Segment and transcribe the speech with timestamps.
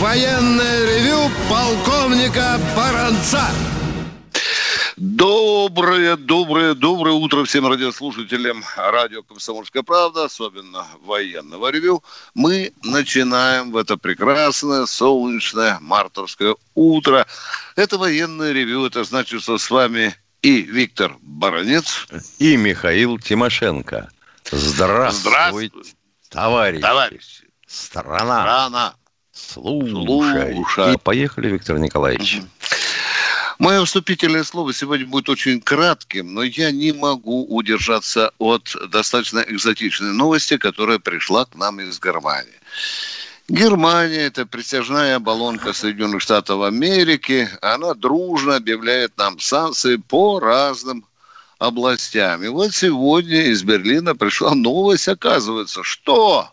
[0.00, 3.42] военное ревю полковника Баранца.
[4.96, 12.02] Доброе, доброе, доброе утро всем радиослушателям радио «Комсомольская правда», особенно военного ревю.
[12.34, 17.26] Мы начинаем в это прекрасное, солнечное, мартовское утро.
[17.76, 22.06] Это военное ревю, это значит, что с вами и Виктор Баранец.
[22.38, 24.10] И Михаил Тимошенко.
[24.50, 25.94] Здравствуйте, Здравствуйте,
[26.30, 26.82] товарищи.
[26.82, 27.44] товарищи.
[27.66, 28.44] Страна.
[28.44, 28.94] Рано.
[29.48, 30.54] Слушай.
[30.54, 30.94] Слушай.
[30.94, 32.42] И поехали, Виктор Николаевич.
[33.58, 40.12] Мое вступительное слово сегодня будет очень кратким, но я не могу удержаться от достаточно экзотичной
[40.12, 42.54] новости, которая пришла к нам из Германии.
[43.50, 47.50] Германия– это притяжная оболонка Соединенных Штатов Америки.
[47.60, 51.04] Она дружно объявляет нам санкции по разным
[51.58, 52.42] областям.
[52.42, 56.48] И вот сегодня из Берлина пришла новость, оказывается, что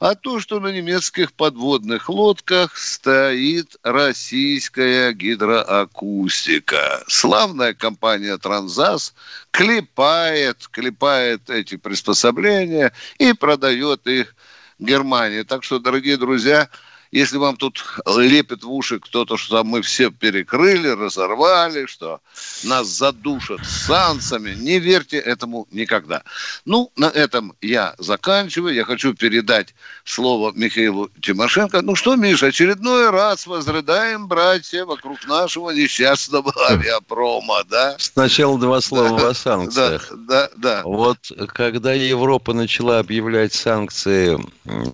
[0.00, 7.02] а то, что на немецких подводных лодках стоит российская гидроакустика.
[7.06, 9.14] Славная компания «Транзас»
[9.50, 14.34] клепает, клепает эти приспособления и продает их
[14.80, 15.42] Германии.
[15.42, 16.68] Так что, дорогие друзья,
[17.12, 22.20] если вам тут лепит в уши кто-то, что там мы все перекрыли, разорвали, что
[22.64, 26.22] нас задушат санкциями, не верьте этому никогда.
[26.64, 28.74] Ну, на этом я заканчиваю.
[28.74, 31.82] Я хочу передать слово Михаилу Тимошенко.
[31.82, 37.96] Ну что, Миша, очередной раз возрыдаем, братья, вокруг нашего несчастного авиапрома, да?
[37.98, 40.08] Сначала два слова о санкциях.
[40.10, 40.82] Да, да, да.
[40.84, 44.38] Вот когда Европа начала объявлять санкции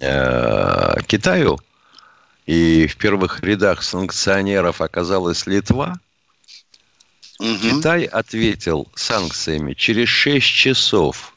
[0.01, 1.59] э, Китаю,
[2.47, 5.99] и в первых рядах санкционеров оказалась Литва,
[7.39, 7.59] Мгм.
[7.81, 11.35] Китай ответил санкциями через 6 часов.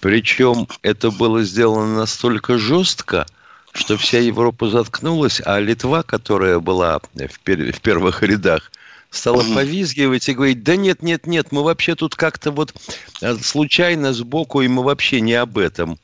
[0.00, 3.26] Причем это было сделано настолько жестко,
[3.72, 8.70] что вся Европа заткнулась, а Литва, которая была в, пер- в первых рядах,
[9.10, 9.54] стала Мгм.
[9.56, 12.72] повизгивать и говорить, да нет, нет, нет, мы вообще тут как-то вот
[13.20, 15.98] э, случайно сбоку, и мы вообще не об этом.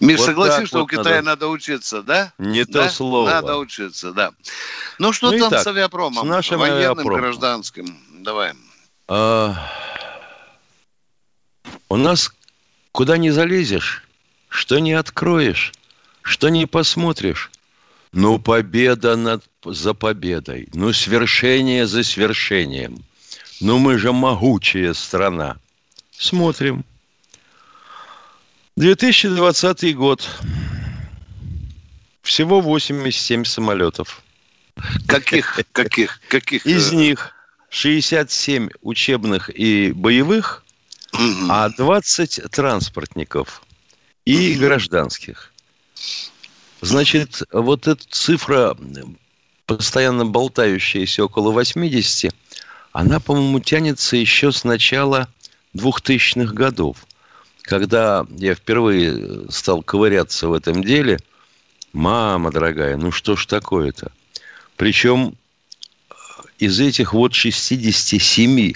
[0.00, 1.22] Миш, Вот согласись, так что у вот Китая надо.
[1.22, 2.32] надо учиться, да?
[2.38, 2.84] Не Да?
[2.88, 3.28] то слово.
[3.30, 4.32] Надо учиться, да.
[4.98, 6.24] Ну что Ну, там итак, с авиапромом?
[6.24, 7.20] с нашим Военным, авиапромом.
[7.20, 7.98] гражданским.
[8.22, 8.52] Давай.
[9.08, 9.54] А,
[11.88, 12.32] у нас
[12.92, 14.04] куда не залезешь,
[14.48, 15.72] что не откроешь,
[16.22, 17.50] что не посмотришь.
[18.12, 20.68] Ну, победа над, за победой.
[20.74, 23.04] Ну, свершение за свершением.
[23.60, 25.58] Ну, мы же могучая страна.
[26.10, 26.84] Смотрим.
[28.76, 30.28] 2020 год.
[32.22, 34.22] Всего 87 самолетов.
[35.06, 36.66] Каких, каких, каких?
[36.66, 37.32] Из э, них
[37.70, 40.64] 67 учебных и боевых,
[41.48, 43.62] а 20 транспортников
[44.24, 45.52] и гражданских.
[46.80, 48.76] Значит, вот эта цифра,
[49.66, 52.34] постоянно болтающаяся около 80,
[52.92, 55.28] она, по-моему, тянется еще с начала
[55.76, 57.06] 2000-х годов,
[57.62, 61.18] когда я впервые стал ковыряться в этом деле.
[61.92, 64.12] Мама дорогая, ну что ж такое-то?
[64.76, 65.34] Причем
[66.58, 68.72] из этих вот 67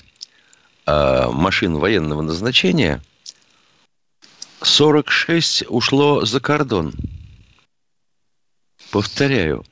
[0.87, 3.00] э, машин военного назначения
[4.62, 6.94] 46 ушло за кордон.
[8.91, 9.65] Повторяю,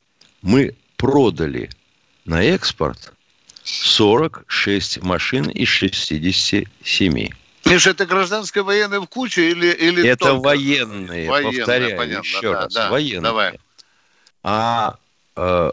[0.42, 1.70] мы продали
[2.24, 3.12] на экспорт
[3.64, 7.28] 46 машин из 67.
[7.64, 10.42] Миш, это гражданское военное в куче или, или Это только?
[10.42, 12.90] военные, Военные, повторяю понятно, еще да, раз, да.
[12.90, 13.22] военные.
[13.22, 13.60] Давай.
[14.42, 14.96] А
[15.36, 15.72] э,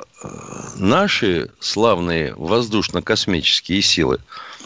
[0.75, 4.19] наши славные воздушно-космические силы,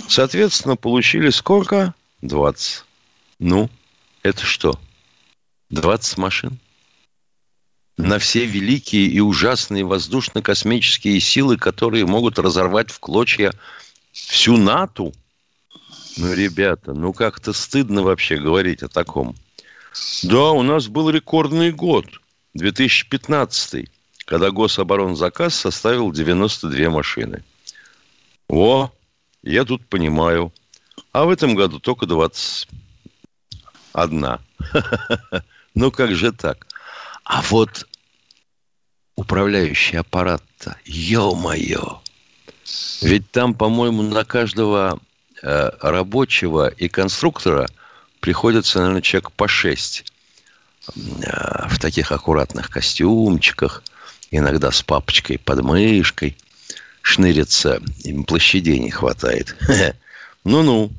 [0.07, 1.93] соответственно, получили сколько?
[2.21, 2.83] 20.
[3.39, 3.69] Ну,
[4.21, 4.79] это что?
[5.69, 6.59] 20 машин?
[7.97, 13.53] На все великие и ужасные воздушно-космические силы, которые могут разорвать в клочья
[14.11, 15.11] всю НАТО?
[16.17, 19.35] Ну, ребята, ну как-то стыдно вообще говорить о таком.
[20.23, 22.05] Да, у нас был рекордный год,
[22.53, 23.89] 2015,
[24.25, 27.43] когда гособоронзаказ составил 92 машины.
[28.47, 28.91] О,
[29.41, 30.53] я тут понимаю.
[31.11, 34.37] А в этом году только 21.
[35.75, 36.67] Ну как же так?
[37.23, 37.87] А вот
[39.15, 41.99] управляющий аппарат-то, ё-моё,
[43.01, 44.99] Ведь там, по-моему, на каждого
[45.43, 47.67] рабочего и конструктора
[48.19, 50.05] приходится, наверное, человек по шесть
[50.87, 53.83] э, в таких аккуратных костюмчиках,
[54.31, 56.37] иногда с папочкой под мышкой,
[57.01, 59.55] шнырится, им площадей не хватает.
[60.45, 60.91] Ну-ну.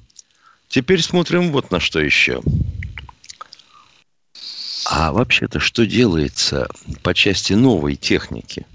[0.68, 2.42] Теперь смотрим вот на что еще.
[4.86, 6.68] А вообще-то что делается
[7.02, 8.66] по части новой техники?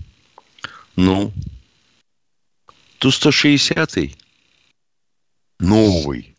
[0.95, 1.31] Ну,
[2.99, 4.15] Ту-160
[5.59, 6.35] новый.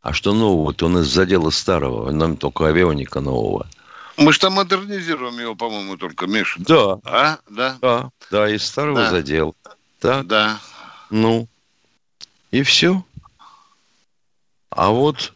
[0.00, 0.86] А что нового-то?
[0.86, 2.10] Он из задела старого.
[2.10, 3.68] Нам только авионика нового.
[4.16, 6.60] Мы же там модернизируем его, по-моему, только, Миша.
[6.60, 6.98] Да.
[7.04, 7.38] А?
[7.48, 7.78] Да?
[7.80, 9.10] Да, да, из старого да.
[9.10, 9.54] задел.
[10.00, 10.26] Так.
[10.26, 10.60] Да.
[11.10, 11.48] Ну,
[12.50, 13.04] и все.
[14.70, 15.32] А вот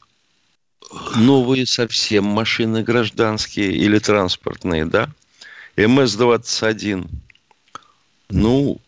[1.16, 5.10] новые совсем машины гражданские или транспортные, да?
[5.76, 7.08] МС-21.
[8.30, 8.80] Ну,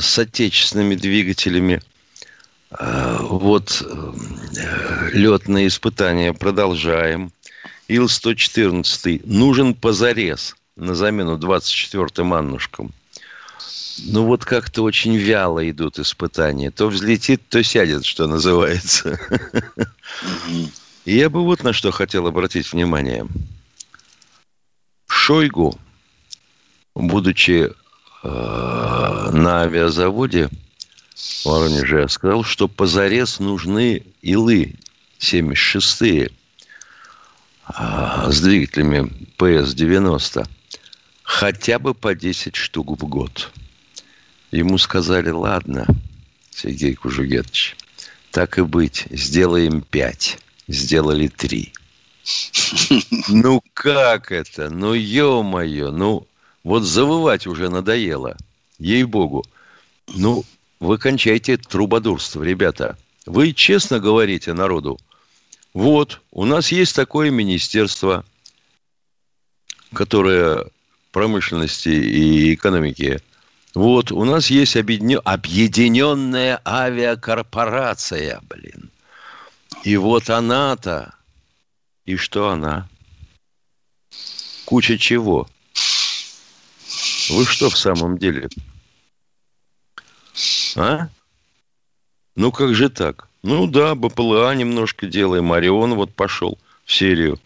[0.00, 1.82] с отечественными двигателями.
[2.70, 7.32] А, вот э, летные испытания продолжаем.
[7.88, 12.92] Ил-114 нужен позарез на замену 24-м Аннушкам.
[14.06, 16.70] Ну вот как-то очень вяло идут испытания.
[16.70, 19.18] То взлетит, то сядет, что называется.
[21.04, 23.26] И я бы вот на что хотел обратить внимание.
[25.06, 25.78] Шойгу,
[26.96, 27.70] будучи
[28.22, 30.50] э, на авиазаводе
[31.44, 34.74] Воронеже, сказал, что позарез нужны Илы
[35.18, 36.30] 76-е
[37.68, 40.46] э, с двигателями ПС-90
[41.22, 43.50] хотя бы по 10 штук в год.
[44.50, 45.86] Ему сказали, ладно,
[46.50, 47.76] Сергей Кужугетович,
[48.30, 50.38] так и быть, сделаем пять.
[50.68, 51.72] Сделали три.
[53.28, 54.68] Ну как это?
[54.68, 56.26] Ну ё-моё, ну
[56.64, 58.36] вот завывать уже надоело.
[58.78, 59.44] Ей-богу.
[60.08, 60.44] Ну,
[60.86, 62.96] вы кончайте трубодурство, ребята.
[63.26, 64.98] Вы честно говорите народу.
[65.74, 68.24] Вот, у нас есть такое министерство,
[69.92, 70.64] которое
[71.10, 73.20] промышленности и экономики.
[73.74, 78.90] Вот, у нас есть объединенная авиакорпорация, блин.
[79.82, 81.14] И вот она-то,
[82.04, 82.88] и что она?
[84.64, 85.48] Куча чего?
[87.28, 88.48] Вы что в самом деле?
[90.76, 91.08] А?
[92.36, 93.28] Ну как же так?
[93.42, 95.52] Ну да, БПЛА немножко делаем.
[95.52, 97.40] Орион вот пошел в серию.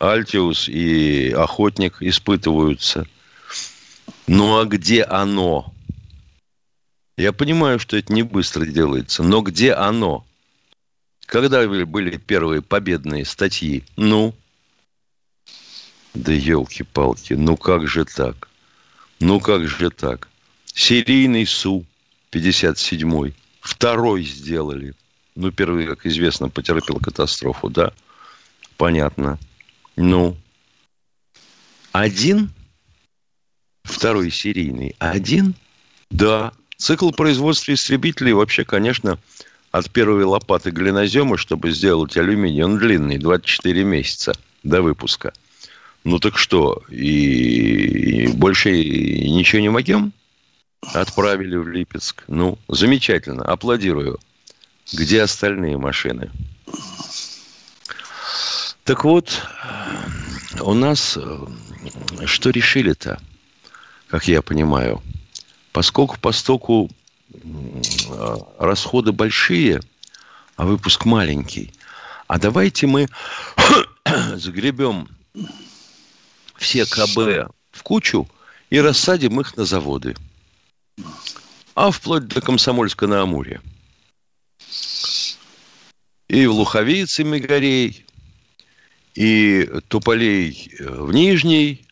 [0.00, 3.06] Альтиус и Охотник испытываются.
[4.26, 5.72] Ну а где оно?
[7.16, 10.26] Я понимаю, что это не быстро делается, но где оно?
[11.26, 13.84] Когда были первые победные статьи?
[13.96, 14.34] Ну?
[16.12, 18.48] Да елки-палки, ну как же так?
[19.20, 20.28] Ну как же так?
[20.66, 21.86] Серийный Су
[22.34, 23.34] 57-й.
[23.60, 24.94] Второй сделали.
[25.36, 27.92] Ну, первый, как известно, потерпел катастрофу, да?
[28.76, 29.38] Понятно.
[29.96, 30.36] Ну,
[31.92, 32.50] один,
[33.84, 35.54] второй серийный, один,
[36.10, 36.52] да.
[36.76, 39.18] Цикл производства истребителей вообще, конечно,
[39.70, 44.34] от первой лопаты глинозема, чтобы сделать алюминий, он длинный, 24 месяца
[44.64, 45.32] до выпуска.
[46.02, 50.12] Ну так что, и, больше ничего не могем?
[50.92, 52.24] Отправили в Липецк.
[52.28, 54.18] Ну, замечательно, аплодирую.
[54.92, 56.30] Где остальные машины?
[58.84, 59.42] Так вот,
[60.60, 63.18] у нас э, что решили-то,
[64.08, 65.02] как я понимаю?
[65.72, 66.90] Поскольку постоку
[67.32, 69.80] э, расходы большие,
[70.56, 71.72] а выпуск маленький,
[72.26, 73.08] а давайте мы
[74.34, 75.08] загребем
[76.56, 78.28] все КБ в кучу
[78.70, 80.14] и рассадим их на заводы.
[81.74, 83.60] А вплоть до Комсомольска на Амуре.
[86.28, 88.06] И в Луховице Мегарей,
[89.14, 91.86] и Туполей э, в Нижней,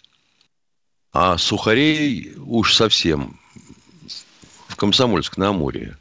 [1.13, 3.39] а Сухарей уж совсем
[4.69, 5.97] в Комсомольск на Амуре.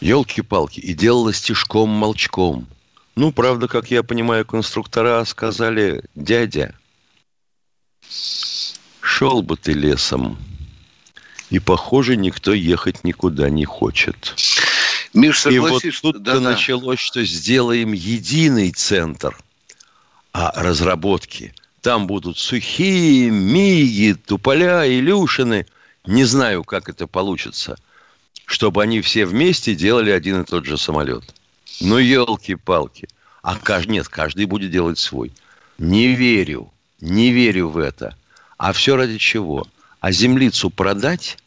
[0.00, 0.80] Елки-палки.
[0.80, 2.66] И делала стишком-молчком.
[3.14, 6.74] Ну, правда, как я понимаю, конструктора сказали, дядя,
[9.00, 10.36] шел бы ты лесом.
[11.50, 14.34] И, похоже, никто ехать никуда не хочет.
[15.14, 19.36] Миш, И вот тут-то да, началось, что сделаем единый центр
[20.38, 21.54] а разработки.
[21.80, 25.66] Там будут сухие, миги, туполя, илюшины.
[26.04, 27.78] Не знаю, как это получится.
[28.44, 31.34] Чтобы они все вместе делали один и тот же самолет.
[31.80, 33.08] Ну, елки-палки.
[33.40, 35.32] А каждый, нет, каждый будет делать свой.
[35.78, 38.14] Не верю, не верю в это.
[38.58, 39.66] А все ради чего?
[40.00, 41.38] А землицу продать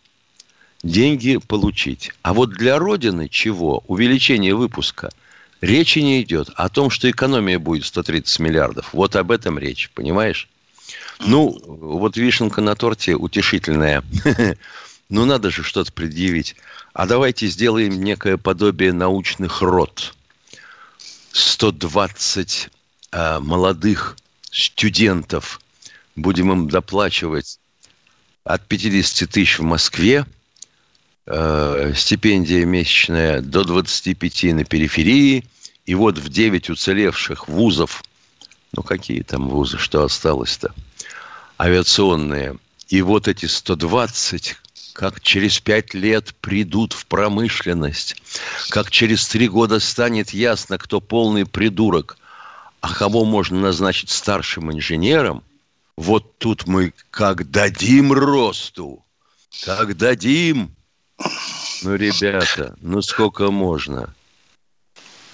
[0.84, 2.12] деньги получить.
[2.22, 3.84] А вот для Родины чего?
[3.88, 5.10] Увеличение выпуска.
[5.62, 8.94] Речи не идет о том, что экономия будет 130 миллиардов.
[8.94, 10.48] Вот об этом речь, понимаешь?
[11.20, 14.04] Ну, вот вишенка на торте утешительная.
[15.10, 16.56] ну, надо же что-то предъявить.
[16.94, 20.16] А давайте сделаем некое подобие научных рот.
[21.34, 22.70] 120
[23.12, 24.18] э, молодых
[24.50, 25.62] студентов
[26.16, 27.60] будем им доплачивать
[28.50, 30.26] от 50 тысяч в Москве,
[31.28, 35.46] э, стипендия месячная до 25 на периферии,
[35.86, 38.04] и вот в 9 уцелевших вузов,
[38.76, 40.74] ну какие там вузы, что осталось-то,
[41.60, 44.58] авиационные, и вот эти 120
[44.94, 48.16] как через пять лет придут в промышленность,
[48.70, 52.18] как через три года станет ясно, кто полный придурок,
[52.82, 55.44] а кого можно назначить старшим инженером,
[56.00, 59.04] вот тут мы как дадим росту,
[59.66, 60.74] как дадим.
[61.84, 64.16] Ну, ребята, ну сколько можно?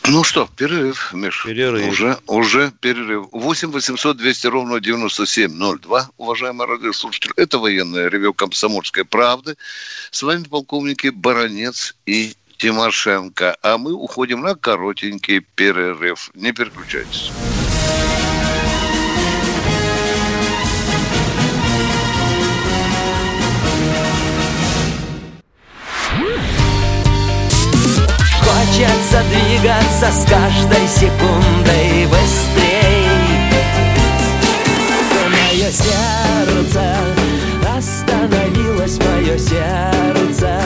[0.07, 1.43] Ну что, перерыв, Миш.
[1.45, 1.87] Перерыв.
[1.87, 3.27] Уже, уже перерыв.
[3.31, 6.09] 8 800 200 ровно 9702.
[6.17, 9.57] Уважаемые радиослушатели, это военное ревю «Комсомольской правды».
[10.09, 13.55] С вами полковники Баранец и Тимошенко.
[13.61, 16.31] А мы уходим на коротенький перерыв.
[16.33, 17.31] Не переключайтесь.
[28.45, 33.07] Хочется двигаться с каждой секундой быстрей
[35.31, 36.95] Мое сердце
[37.75, 40.61] остановилось, мое сердце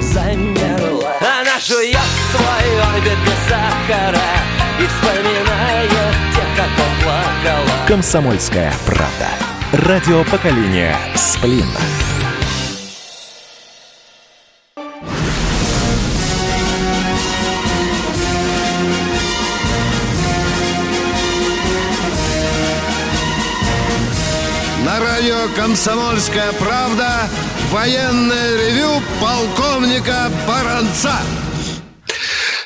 [0.00, 1.98] замерло Она жует
[2.30, 4.18] свой орбит без сахара
[4.80, 5.90] И вспоминает
[6.34, 9.28] тех, кто плакала Комсомольская правда.
[9.72, 11.66] Радио поколения Сплин.
[25.58, 27.28] «Комсомольская правда»
[27.72, 31.16] военное ревю полковника Баранца.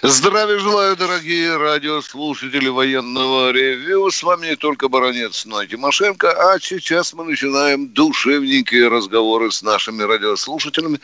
[0.04, 4.11] Здравия желаю, дорогие радиослушатели военного ревю.
[4.11, 6.54] С вами не только Баранец, но и Тимошенко.
[6.54, 10.99] А сейчас мы начинаем душевненькие разговоры с нашими радиослушателями.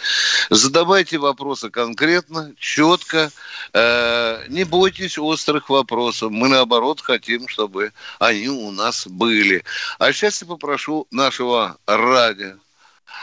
[0.51, 3.31] Задавайте вопросы конкретно, четко.
[3.73, 6.33] Э, не бойтесь острых вопросов.
[6.33, 9.63] Мы, наоборот, хотим, чтобы они у нас были.
[10.01, 12.55] А сейчас я попрошу нашего радио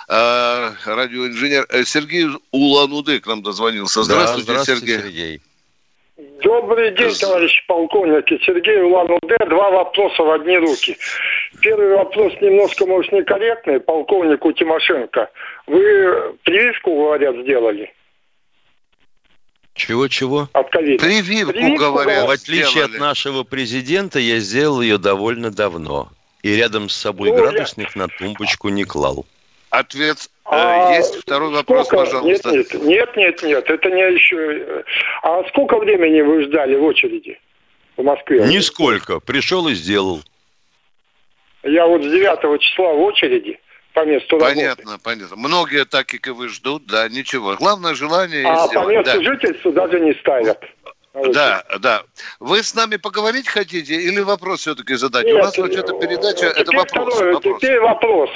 [0.07, 4.03] э, радиоинженер э, Сергей Улан-Удэ к нам дозвонился.
[4.03, 5.01] Здравствуйте, Да, здравствуйте Сергей.
[5.01, 5.41] Сергей.
[6.17, 8.39] Добрый день, товарищи полковники.
[8.45, 9.35] Сергей Улан-Удэ.
[9.49, 10.97] Два вопроса в одни руки.
[11.61, 13.81] Первый вопрос немножко, может, некорректный.
[13.81, 15.29] Полковнику Тимошенко.
[15.67, 17.93] Вы прививку, говорят, сделали
[19.73, 20.47] Чего-чего?
[20.53, 21.03] от ковида?
[21.03, 22.93] Прививку, Прививку, говорят, В отличие сделали.
[22.93, 26.07] от нашего президента, я сделал ее довольно давно.
[26.43, 29.25] И рядом с собой Ну, я- градусник на тумбочку не клал.
[29.79, 31.15] Ответ э, А есть.
[31.21, 32.49] Второй вопрос, сколько- пожалуйста.
[32.51, 34.83] Нет, нет, нет, нет, нет, это не еще...
[35.23, 37.39] А сколько времени вы ждали в очереди
[37.97, 38.41] в Москве?
[38.47, 39.19] Нисколько.
[39.19, 40.21] Пришел и сделал.
[41.63, 43.59] Я вот с 9 числа в очереди
[43.93, 44.55] по месту работы.
[44.55, 45.35] Понятно, понятно.
[45.35, 47.55] Многие так, как и вы, ждут, да, ничего.
[47.55, 48.95] Главное желание А по сделать.
[49.07, 49.23] месту Да.
[49.23, 50.59] жительства даже не ставят.
[51.33, 52.03] Да, да.
[52.41, 55.25] Вы с нами поговорить хотите или вопрос все-таки задать?
[55.25, 57.13] У Нет, нас вообще-то передача, э, это вопрос.
[57.15, 57.57] второй, вопрос.
[57.61, 58.29] Теперь вопрос.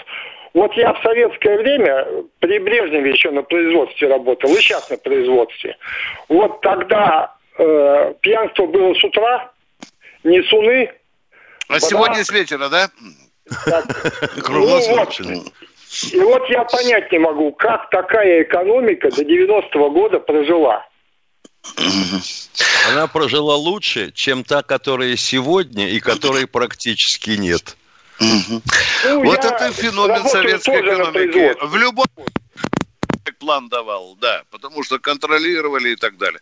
[0.53, 2.08] Вот я в советское время
[2.39, 5.77] при Брежневе еще на производстве работал, и сейчас на производстве.
[6.27, 9.51] Вот тогда э, пьянство было с утра,
[10.24, 10.91] несуны.
[11.68, 12.89] А вода- сегодня с вечера, да?
[13.65, 13.86] так,
[14.50, 15.20] ну вот,
[16.12, 20.86] и вот я понять не могу, как такая экономика до 90-го года прожила.
[22.91, 27.75] Она прожила лучше, чем та, которая сегодня и которой практически нет.
[28.20, 28.62] Ну,
[29.24, 31.56] Вот это феномен советской экономики.
[31.66, 32.06] В любом
[33.40, 36.42] план давал, да, потому что контролировали и так далее.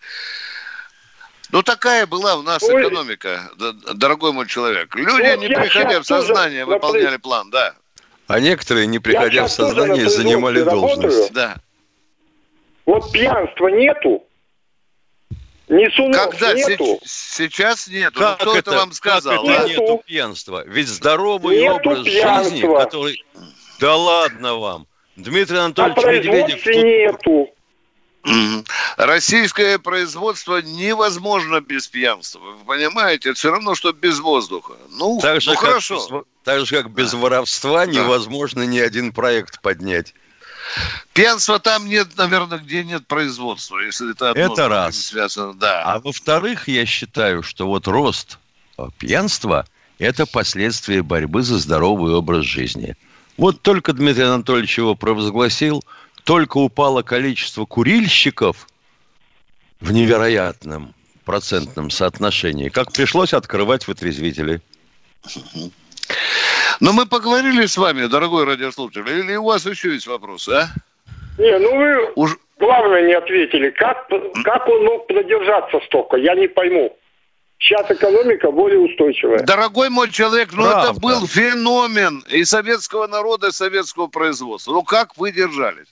[1.51, 2.81] Ну, такая была у нас Ой.
[2.81, 3.50] экономика,
[3.93, 4.93] дорогой мой человек.
[4.96, 7.74] Люди, Вот не я приходя в сознание, выполняли произ- план, да.
[8.27, 10.96] А некоторые, не приходя в сознание, занимали работаю.
[10.98, 11.34] должность.
[11.34, 11.55] Да.
[12.86, 14.26] Вот пьянства нету,
[15.67, 16.53] несунов Когда?
[16.53, 17.00] нету.
[17.03, 18.13] Се- сейчас нет.
[18.15, 19.43] Ну, Как кто это, это, вам сказал?
[19.45, 19.67] Как это а?
[19.67, 19.81] Нету.
[19.81, 20.63] нету пьянства?
[20.65, 22.79] Ведь здоровый Нету образ жизни, пьянства.
[22.79, 23.25] который...
[23.79, 24.88] Да ладно вам.
[25.15, 26.63] Дмитрий А Анатольевич Медведев...
[26.63, 27.53] производстве тут- нету.
[28.97, 32.39] Российское производство невозможно без пьянства.
[32.39, 33.29] Вы понимаете?
[33.29, 34.74] Это все равно, что без воздуха.
[34.89, 36.25] Ну, Так же, ну как хорошо.
[36.43, 40.13] так же, как без воровства невозможно ни один проект поднять.
[41.13, 44.97] Пьянства там нет, наверное, где нет производства, если это одно Это раз.
[44.97, 45.53] связано.
[45.53, 45.83] Да.
[45.83, 48.38] А во-вторых, я считаю, что вот рост
[48.77, 49.67] э, пьянства–
[50.00, 52.95] это последствия борьбы за здоровый образ жизни.
[53.38, 55.83] Вот только Дмитрий Анатольевич его провозгласил,
[56.24, 58.67] только упало количество курильщиков
[59.79, 60.93] в невероятном
[61.24, 64.62] процентном соотношении, как пришлось открывать вытрезвители.
[66.79, 70.67] Но мы поговорили с вами, дорогой радиослушатель, или у вас еще есть вопросы, а?
[71.38, 72.38] Не, ну вы Уж...
[72.60, 73.69] главное не ответили.
[73.72, 74.07] Как,
[74.43, 76.17] как он мог продержаться столько?
[76.17, 76.96] Я не пойму.
[77.60, 79.39] Сейчас экономика более устойчивая.
[79.39, 80.91] Дорогой мой человек, ну Правда.
[80.91, 84.74] это был феномен и советского народа, и советского производства.
[84.74, 85.88] Ну как вы держались?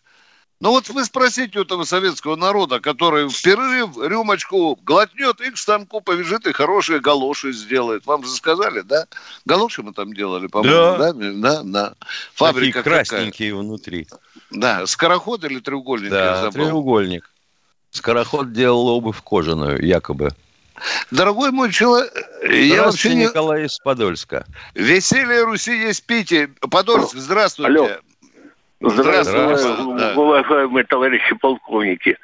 [0.61, 5.57] Ну вот вы спросите у этого советского народа, который в перерыв рюмочку глотнет и к
[5.57, 8.05] станку побежит и хорошие галоши сделает.
[8.05, 9.05] Вам же сказали, да?
[9.45, 11.13] Галоши мы там делали, по-моему, да?
[11.13, 11.93] Да, да.
[12.35, 13.05] Фабрика Такие какая?
[13.05, 14.07] красненькие внутри.
[14.49, 16.67] Да, скороход или треугольник, я Да, забыл.
[16.67, 17.29] треугольник.
[17.91, 20.31] Скороход делал обувь кожаную, якобы.
[21.11, 22.11] Дорогой мой человек,
[22.49, 23.23] я вообще не...
[23.25, 24.45] Николай из Подольска.
[24.73, 26.47] Веселье Руси есть Пите.
[26.69, 27.71] Подольск, здравствуйте.
[27.71, 27.89] Алло.
[28.81, 30.21] Здравствуйте, Здравствуйте, да.
[30.21, 32.17] уважаемые товарищи полковники.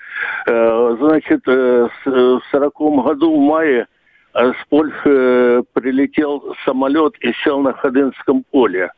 [0.45, 3.87] Э, Значит, э, в сороком году в мае
[4.33, 8.91] э, с Польши прилетел самолет и сел на Ходынском поле.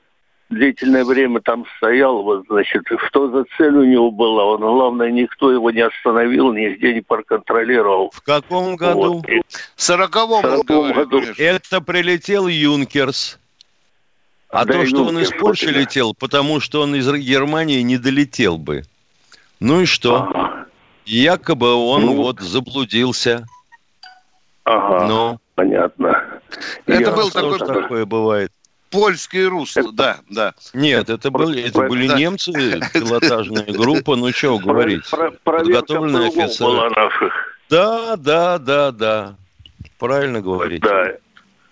[0.50, 5.52] Длительное время там стоял, вот, значит, что за цель у него была, он, главное, никто
[5.52, 8.12] его не остановил, нигде не проконтролировал.
[8.14, 9.14] В каком году?
[9.14, 9.26] Вот.
[9.76, 11.22] В сороковом, году.
[11.38, 13.40] Это прилетел Юнкерс.
[14.54, 15.80] А Да, то, что он из Польши да.
[15.80, 18.84] летел, потому что он из Германии не долетел бы.
[19.60, 20.28] Ну и что?
[20.30, 20.66] Ага,
[21.06, 22.16] Якобы он Ну.
[22.18, 23.46] вот заблудился.
[24.64, 26.40] ага, Но понятно.
[26.86, 28.52] Это Я- был такой- такое бывает?
[28.92, 30.54] Польский русло, да, да.
[30.76, 32.16] Нет, это были, это были да.
[32.16, 32.52] немцы,
[32.94, 35.02] пилотажная группа, ну что говорить.
[35.44, 36.70] Подготовленные офицеры.
[36.72, 37.34] была наших.
[37.72, 39.36] Да, да, да, да.
[39.98, 40.88] Правильно говорите.
[40.88, 41.12] Да.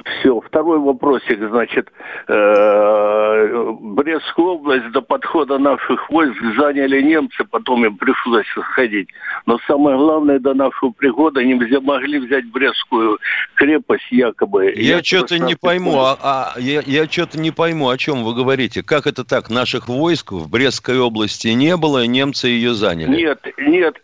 [0.05, 1.91] Все, второй вопросик, значит,
[2.27, 9.09] э, Брестскую область до подхода наших войск заняли немцы, потом им пришлось сходить.
[9.45, 13.19] Но самое главное, до нашего прихода не взя- могли взять Брестскую
[13.55, 14.73] крепость якобы.
[14.75, 18.83] Я что-то не пойму, а, а я, я что-то не пойму, о чем вы говорите.
[18.83, 19.49] Как это так?
[19.49, 23.15] Наших войск в Брестской области не было, немцы ее заняли.
[23.15, 23.97] Нет, нет,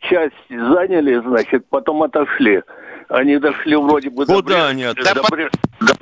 [0.00, 2.62] часть заняли, значит, потом отошли.
[3.08, 5.48] Они дошли вроде бы до Куда Брест- они до отошли?
[5.80, 5.94] До-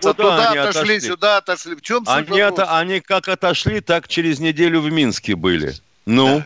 [0.00, 1.00] Куда туда они отошли, отошли?
[1.00, 1.74] сюда отошли.
[1.76, 5.72] В чем суть Они, это, они как отошли, так через неделю в Минске были.
[6.06, 6.42] Ну,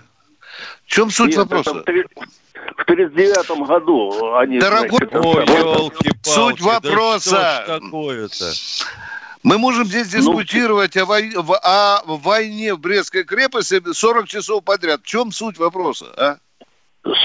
[0.87, 1.75] В чем суть Нет, это вопроса?
[1.75, 2.05] в три-
[2.77, 4.59] В 39 году они...
[4.59, 6.11] Дорогой значит, ой, елки-палки.
[6.29, 7.31] Суть вопроса.
[7.67, 8.53] Да такое-то?
[9.43, 15.01] Мы можем здесь Ну, дискутировать о, вой- о войне в Брестской крепости 40 часов подряд.
[15.03, 16.07] В чем суть вопроса?
[16.17, 16.37] А?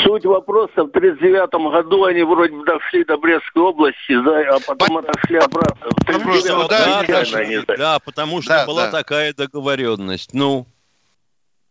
[0.06, 4.98] Суть вопроса, в 39 году они вроде бы дошли до Брестской области, за- а потом
[5.00, 5.88] отошли обратно.
[5.90, 8.92] В Вопрос, 39 да, да, за- да, потому что Да, была да.
[8.92, 10.34] такая договоренность.
[10.34, 10.66] Ну,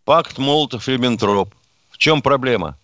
[0.05, 1.49] пакт Молотов-Риббентроп.
[1.91, 2.77] В чем проблема?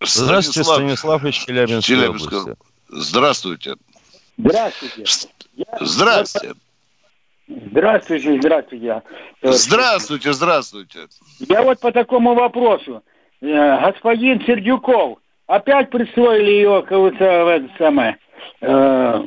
[0.00, 2.56] Здравствуйте, Станислав, Станислав из Челябинской области.
[2.88, 3.74] Здравствуйте.
[4.36, 5.04] Здравствуйте.
[5.80, 6.54] Здравствуйте.
[7.46, 9.02] Здравствуйте, здравствуйте.
[9.40, 9.60] товарищ.
[9.60, 10.98] Здравствуйте, здравствуйте.
[11.40, 13.02] Я вот по такому вопросу.
[13.42, 18.16] Э, Господин Сердюков, опять присвоили его кого-то в это самое,
[18.60, 19.22] э,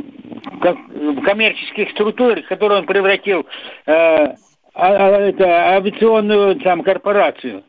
[1.25, 3.45] коммерческих структур, которые он превратил
[3.86, 4.36] э, а-
[4.73, 7.63] а- это, авиационную там корпорацию.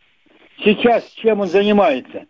[0.65, 2.25] Сейчас чем он занимается?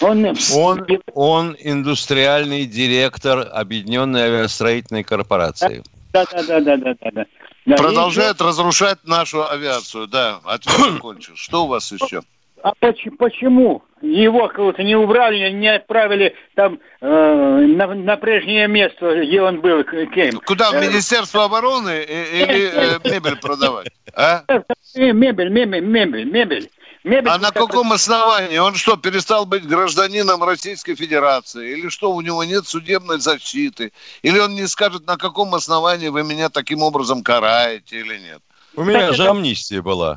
[0.00, 5.82] Он, Он, он индустриальный директор Объединенной авиастроительной корпорации.
[6.12, 7.26] Да, да, да, да, да, да, да.
[7.64, 10.06] Да, Продолжает разрушать нашу авиацию.
[10.08, 11.34] Да, ответ закончил.
[11.36, 12.22] Что у вас еще?
[12.62, 19.24] А поч- почему его кого-то не убрали, не отправили там э, на, на прежнее место,
[19.24, 19.82] где он был,
[20.14, 20.38] кем?
[20.46, 23.88] Куда, в Э, Министерство обороны или э, мебель продавать?
[24.14, 24.44] А?
[24.48, 24.60] э,
[24.94, 26.70] Мебель, мебель, мебель, мебель.
[27.04, 28.58] Мебель А на каком основании?
[28.58, 31.72] Он что, перестал быть гражданином Российской Федерации?
[31.72, 33.92] Или что, у него нет судебной защиты?
[34.22, 38.42] Или он не скажет, на каком основании вы меня таким образом караете или нет?
[38.74, 40.16] У меня же амнистия была.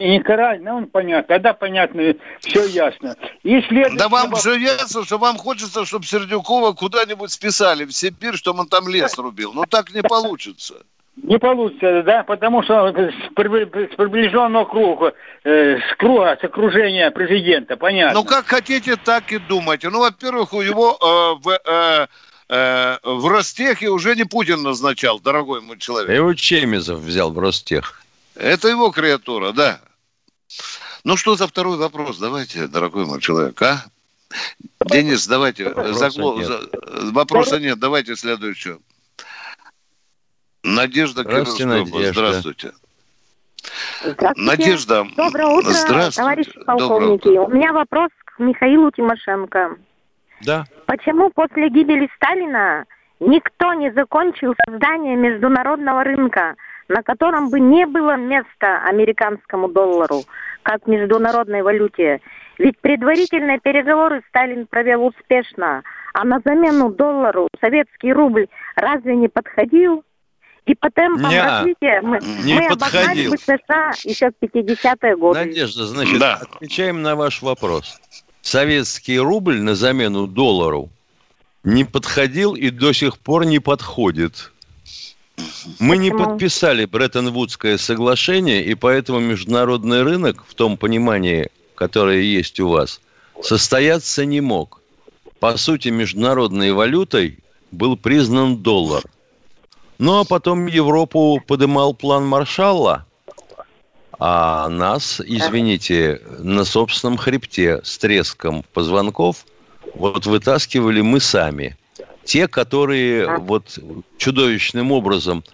[0.00, 3.16] Не карать, ну, понятно, тогда понятно, все ясно.
[3.42, 4.44] И следующий Да вам вопрос.
[4.44, 9.18] же ясно, что вам хочется, чтобы Сердюкова куда-нибудь списали в Сибирь, чтобы он там лес
[9.18, 9.52] рубил.
[9.52, 10.76] Но так не получится.
[11.22, 15.12] Не получится, да, потому что с прибли- с приближенного круга,
[15.44, 18.20] э, с круга, с окружения президента, понятно.
[18.20, 19.90] Ну, как хотите, так и думайте.
[19.90, 22.06] Ну, во-первых, у него э, в, э,
[22.48, 26.10] э, в Ростехе уже не Путин назначал, дорогой мой человек.
[26.10, 28.00] Его Чемизов взял в Ростех.
[28.34, 29.80] Это его креатура, да.
[31.04, 32.18] Ну, что за второй вопрос?
[32.18, 33.84] Давайте, дорогой мой человек, а?
[34.86, 35.64] Денис, давайте.
[35.64, 37.12] Вопроса загло- нет.
[37.12, 37.78] Вопроса нет.
[37.78, 38.80] Давайте следующую.
[40.62, 42.00] Надежда Здравствуйте, Кировская.
[42.00, 42.12] Надежда.
[42.12, 42.72] Здравствуйте.
[44.02, 44.50] Здравствуйте.
[44.50, 46.16] Надежда, Доброе утро, здравствуйте.
[46.16, 47.28] товарищи Доброе полковники.
[47.28, 47.42] утро.
[47.42, 49.76] У меня вопрос к Михаилу Тимошенко.
[50.42, 50.64] Да.
[50.86, 52.84] Почему после гибели Сталина
[53.20, 56.56] никто не закончил создание международного рынка,
[56.88, 60.24] на котором бы не было места американскому доллару,
[60.62, 62.20] как международной валюте?
[62.58, 65.82] Ведь предварительные переговоры Сталин провел успешно,
[66.14, 70.04] а на замену доллару советский рубль разве не подходил?
[70.70, 75.40] И по темпам Ня, развития мы, не мы обогнали бы США еще в 50-е годы.
[75.40, 76.34] Надежда, значит, Да.
[76.36, 77.98] отвечаем на ваш вопрос.
[78.40, 80.88] Советский рубль на замену доллару
[81.64, 84.52] не подходил и до сих пор не подходит.
[85.80, 92.68] Мы не подписали Бреттон-Вудское соглашение, и поэтому международный рынок, в том понимании, которое есть у
[92.68, 93.00] вас,
[93.42, 94.80] состояться не мог.
[95.40, 97.40] По сути, международной валютой
[97.72, 99.02] был признан доллар.
[100.00, 103.04] Ну, а потом Европу подымал план Маршалла,
[104.18, 109.44] а нас, извините, на собственном хребте с треском позвонков
[109.94, 111.76] вот вытаскивали мы сами.
[112.24, 113.78] Те, которые вот
[114.16, 115.44] чудовищным образом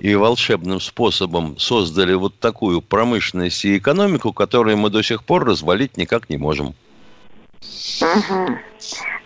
[0.00, 5.96] и волшебным способом создали вот такую промышленность и экономику, которую мы до сих пор развалить
[5.96, 6.74] никак не можем.
[8.00, 8.58] Мгм.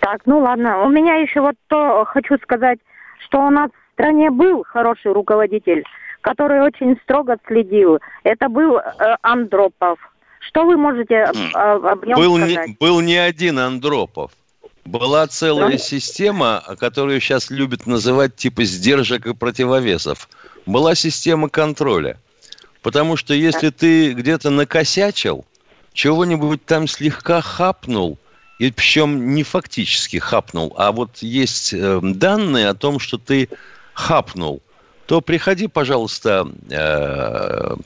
[0.00, 0.82] Так, ну ладно.
[0.82, 2.78] У меня еще вот то хочу сказать,
[3.20, 5.82] что у нас стране был хороший руководитель,
[6.20, 7.98] который очень строго следил.
[8.24, 8.82] Это был э,
[9.22, 9.98] Андропов.
[10.40, 12.68] Что вы можете об, об- нем Был сказать?
[12.68, 14.30] не, был не один Андропов.
[14.84, 15.78] Была целая Да?
[15.78, 20.28] система, которую сейчас любят называть типа сдержек и противовесов.
[20.66, 22.18] Была система контроля.
[22.82, 25.44] Потому что если ты где-то накосячил,
[25.92, 28.18] чего-нибудь там слегка хапнул,
[28.60, 33.48] и причем не фактически хапнул, а вот есть э, данные о том, что ты
[33.96, 34.62] хапнул,
[35.06, 37.76] то приходи, пожалуйста, э,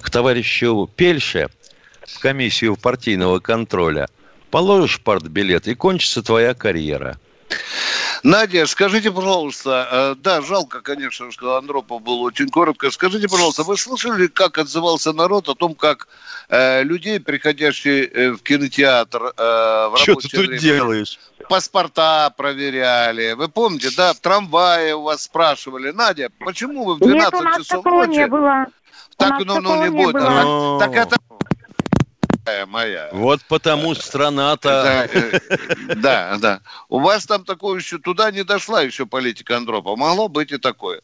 [0.00, 1.48] к товарищу Пельше
[2.06, 4.08] в комиссию партийного контроля,
[4.50, 7.18] положишь партбилет, и кончится твоя карьера.
[8.22, 12.90] Надя, скажите, пожалуйста, э, да, жалко, конечно, что Андропов был очень коротко.
[12.90, 16.06] Скажите, пожалуйста, вы слышали, как отзывался народ о том, как
[16.48, 21.18] э, людей, приходящие э, в кинотеатр э, в Что ты тут время, делаешь?
[21.48, 23.32] паспорта проверяли?
[23.32, 27.42] Вы помните, да, в трамвае у вас спрашивали, Надя, почему вы в Нет, 12 у
[27.42, 28.18] нас часов такого ночи?
[28.18, 28.66] не было.
[28.66, 30.12] У Так, нас ну, ну, не не будет.
[30.14, 30.78] было.
[30.78, 31.16] Так, так это
[32.66, 33.08] моя.
[33.12, 34.68] Вот потому страна-то...
[34.68, 36.60] Да, э, да, да.
[36.88, 39.96] У вас там такое еще, туда не дошла еще политика Андропа.
[39.96, 41.00] Могло быть и такое.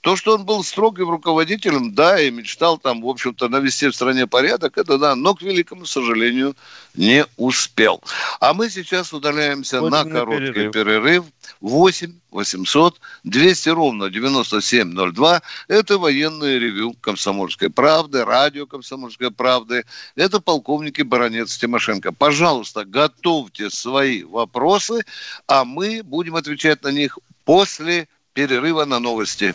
[0.00, 4.26] То, что он был строгим руководителем, да, и мечтал там, в общем-то, навести в стране
[4.26, 6.54] порядок, это да, но, к великому сожалению,
[6.94, 8.02] не успел.
[8.40, 10.72] А мы сейчас удаляемся Уходим на на короткий перерыв.
[10.72, 11.24] перерыв.
[11.60, 15.42] 8 800 200 ровно 9702.
[15.66, 19.84] Это военное ревю «Комсомольской правды», радио «Комсомольской правды».
[20.14, 22.12] Это полковник и баронец Тимошенко.
[22.12, 25.04] Пожалуйста, готовьте свои вопросы,
[25.46, 29.54] а мы будем отвечать на них после перерыва на новости.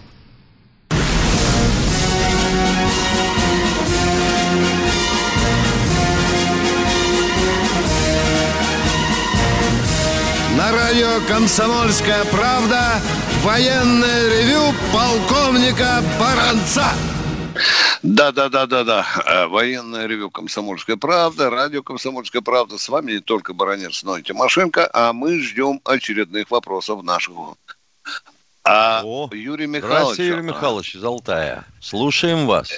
[10.71, 13.01] На радио «Комсомольская правда»
[13.41, 16.85] военное ревю полковника Баранца.
[18.03, 19.47] Да, да, да, да, да.
[19.49, 22.77] Военное ревю «Комсомольская правда», радио «Комсомольская правда».
[22.77, 27.55] С вами не только Баранец, но и Тимошенко, а мы ждем очередных вопросов нашего.
[28.63, 29.93] А О, Юрий Михайлович...
[29.93, 31.65] Здравствуйте, Юрий Михайлович из Алтая.
[31.81, 32.71] Слушаем вас.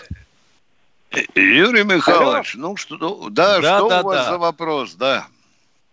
[1.36, 4.32] Юрий Михайлович, ну что, да, Да, что да, у вас да.
[4.32, 5.27] за вопрос, да?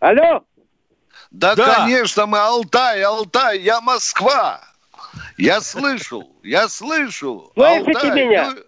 [0.00, 0.42] Алло,
[1.30, 1.74] Да, Да.
[1.76, 4.60] конечно, мы Алтай, Алтай, я Москва.
[5.36, 7.50] Я слышу, я слышу.
[7.54, 8.50] Слышите Алтай, меня?
[8.50, 8.60] ну,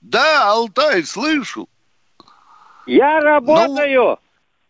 [0.00, 1.68] Да, Алтай, слышу.
[2.86, 4.18] Я работаю.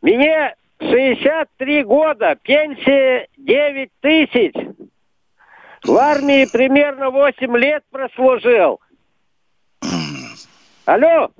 [0.03, 4.55] Мне 63 года, пенсия 9 тысяч.
[5.85, 8.81] В армии примерно 8 лет прослужил.
[10.85, 11.31] Алло,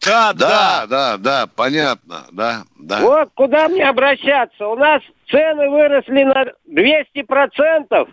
[0.00, 3.00] Да, Да, да, да, понятно, да, да.
[3.00, 4.66] вот куда мне обращаться?
[4.68, 8.08] У нас цены выросли на 200%.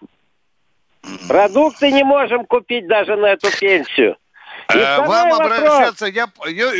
[1.27, 4.17] Продукты не можем купить даже на эту пенсию.
[4.73, 5.51] И Э, второй Вам вопрос.
[5.59, 6.71] обращаться, я, я-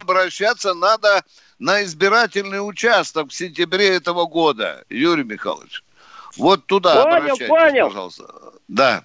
[0.00, 1.22] обращаться надо
[1.60, 5.84] на избирательный участок в сентябре этого года, Юрий Михайлович.
[6.36, 7.86] Вот туда Понял, обращайтесь, понял.
[7.88, 8.24] пожалуйста.
[8.66, 9.04] Да.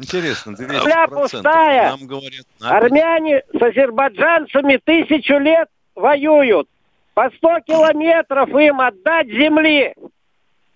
[0.00, 0.56] Интересно, 200%.
[0.56, 1.90] Земля пустая.
[1.90, 2.76] Нам говорят, надо.
[2.76, 6.68] Армяне с азербайджанцами тысячу лет воюют.
[7.14, 9.94] По 100 километров им отдать земли.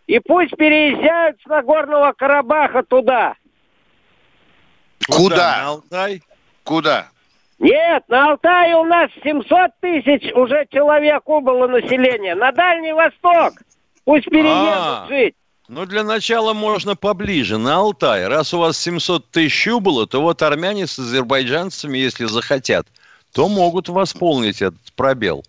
[0.09, 3.35] И пусть переезжают с Нагорного Карабаха туда.
[5.09, 5.37] Куда?
[5.37, 6.23] На Алтай?
[6.65, 7.07] Куда?
[7.61, 12.35] Нет, на Алтае у нас 700 тысяч уже человек убыло население.
[12.35, 13.53] На Дальний Восток.
[14.05, 15.07] Пусть переедут А.
[15.09, 15.37] жить.
[15.75, 18.29] Ну, для начала можно поближе, на Алтай.
[18.29, 22.87] Раз у вас 700 тысяч было, то вот армяне с азербайджанцами, если захотят,
[23.33, 25.43] то могут восполнить этот пробел.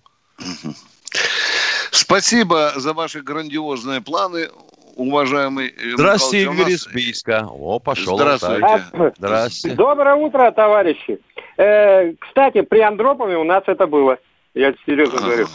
[1.91, 4.47] Спасибо за ваши грандиозные планы,
[4.95, 7.45] уважаемый Здравствуйте, у Игорь нас- из Бийска.
[7.51, 8.63] О, пошел Здравствуйте.
[8.65, 9.11] Алтай.
[9.17, 9.75] Здравствуйте.
[9.75, 11.19] Доброе утро, товарищи.
[11.57, 14.17] Э, кстати, при Андропове у нас это было.
[14.53, 15.47] Я серьезно говорю.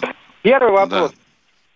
[0.43, 1.13] Первый вопрос.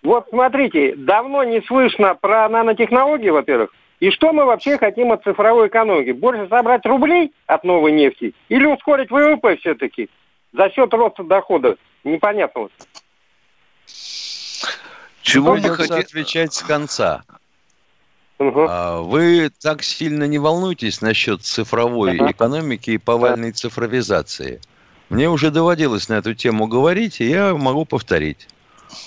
[0.02, 3.70] Вот смотрите, давно не слышно про нанотехнологии, во-первых.
[4.00, 6.10] И что мы вообще хотим от цифровой экономики?
[6.10, 10.10] Больше собрать рублей от новой нефти или ускорить ВВП все-таки
[10.52, 11.76] за счет роста дохода?
[12.02, 12.62] Непонятно.
[12.62, 12.72] вот.
[15.22, 15.94] Чего не хотите?
[15.94, 17.22] отвечать с конца.
[18.40, 24.60] А Вы так сильно не волнуйтесь насчет цифровой экономики и повальной цифровизации.
[25.10, 28.48] Мне уже доводилось на эту тему говорить, и я могу повторить,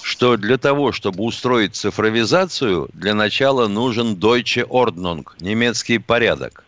[0.01, 6.63] что для того, чтобы устроить цифровизацию, для начала нужен Deutsche Ordnung, немецкий порядок.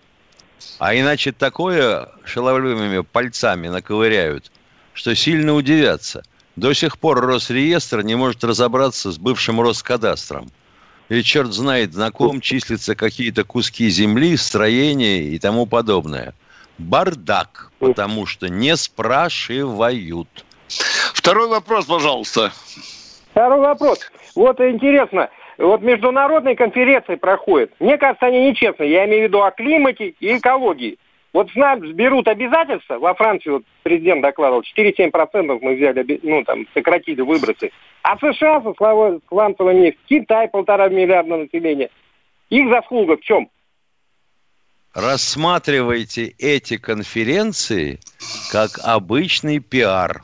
[0.79, 4.51] А иначе такое шаловливыми пальцами наковыряют,
[4.93, 6.23] что сильно удивятся.
[6.55, 10.49] До сих пор Росреестр не может разобраться с бывшим Роскадастром.
[11.09, 16.33] И черт знает, на ком числятся какие-то куски земли, строения и тому подобное.
[16.77, 20.27] Бардак, потому что не спрашивают.
[21.13, 22.51] Второй вопрос, пожалуйста.
[23.37, 23.99] Второй вопрос.
[24.33, 27.71] Вот интересно, вот международные конференции проходят.
[27.79, 28.89] Мне кажется, они нечестные.
[28.91, 30.97] Я имею в виду о климате и экологии.
[31.33, 36.65] Вот с нас берут обязательства, во Франции вот президент докладывал, 4-7% мы взяли, ну там,
[36.73, 37.69] сократили выбросы.
[38.01, 38.73] А США со
[39.29, 41.91] сланцевой нефть, Китай полтора миллиарда населения.
[42.49, 43.51] Их заслуга в чем?
[44.95, 47.99] Рассматривайте эти конференции
[48.51, 50.23] как обычный пиар.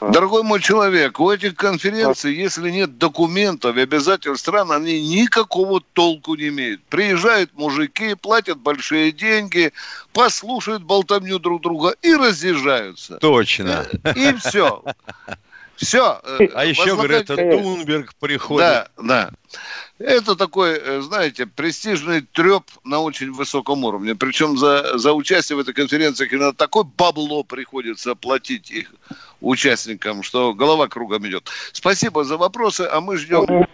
[0.00, 6.34] Дорогой мой человек, у этих конференций, если нет документов и обязательств стран, они никакого толку
[6.34, 6.82] не имеют.
[6.84, 9.72] Приезжают мужики, платят большие деньги,
[10.12, 13.18] послушают болтовню друг друга и разъезжаются.
[13.18, 13.86] Точно.
[14.14, 14.82] И все.
[15.78, 16.20] Все.
[16.54, 18.66] А еще, говорят, Тунберг приходит.
[18.66, 19.30] Да, да.
[19.98, 24.14] Это такой, э, знаете, престижный треп на очень высоком уровне.
[24.14, 28.92] Причем за, за участие в этой конференции иногда такое бабло приходится платить их
[29.40, 31.50] участникам, что голова кругом идет.
[31.72, 33.66] Спасибо за вопросы, а мы ждем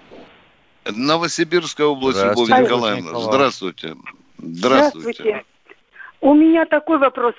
[0.86, 2.62] Новосибирская область, Любовь Здравствуйте.
[2.62, 3.08] Николаевна.
[3.08, 3.24] Николай.
[3.24, 3.96] Здравствуйте.
[4.38, 5.44] Здравствуйте.
[6.22, 7.34] У меня такой вопрос.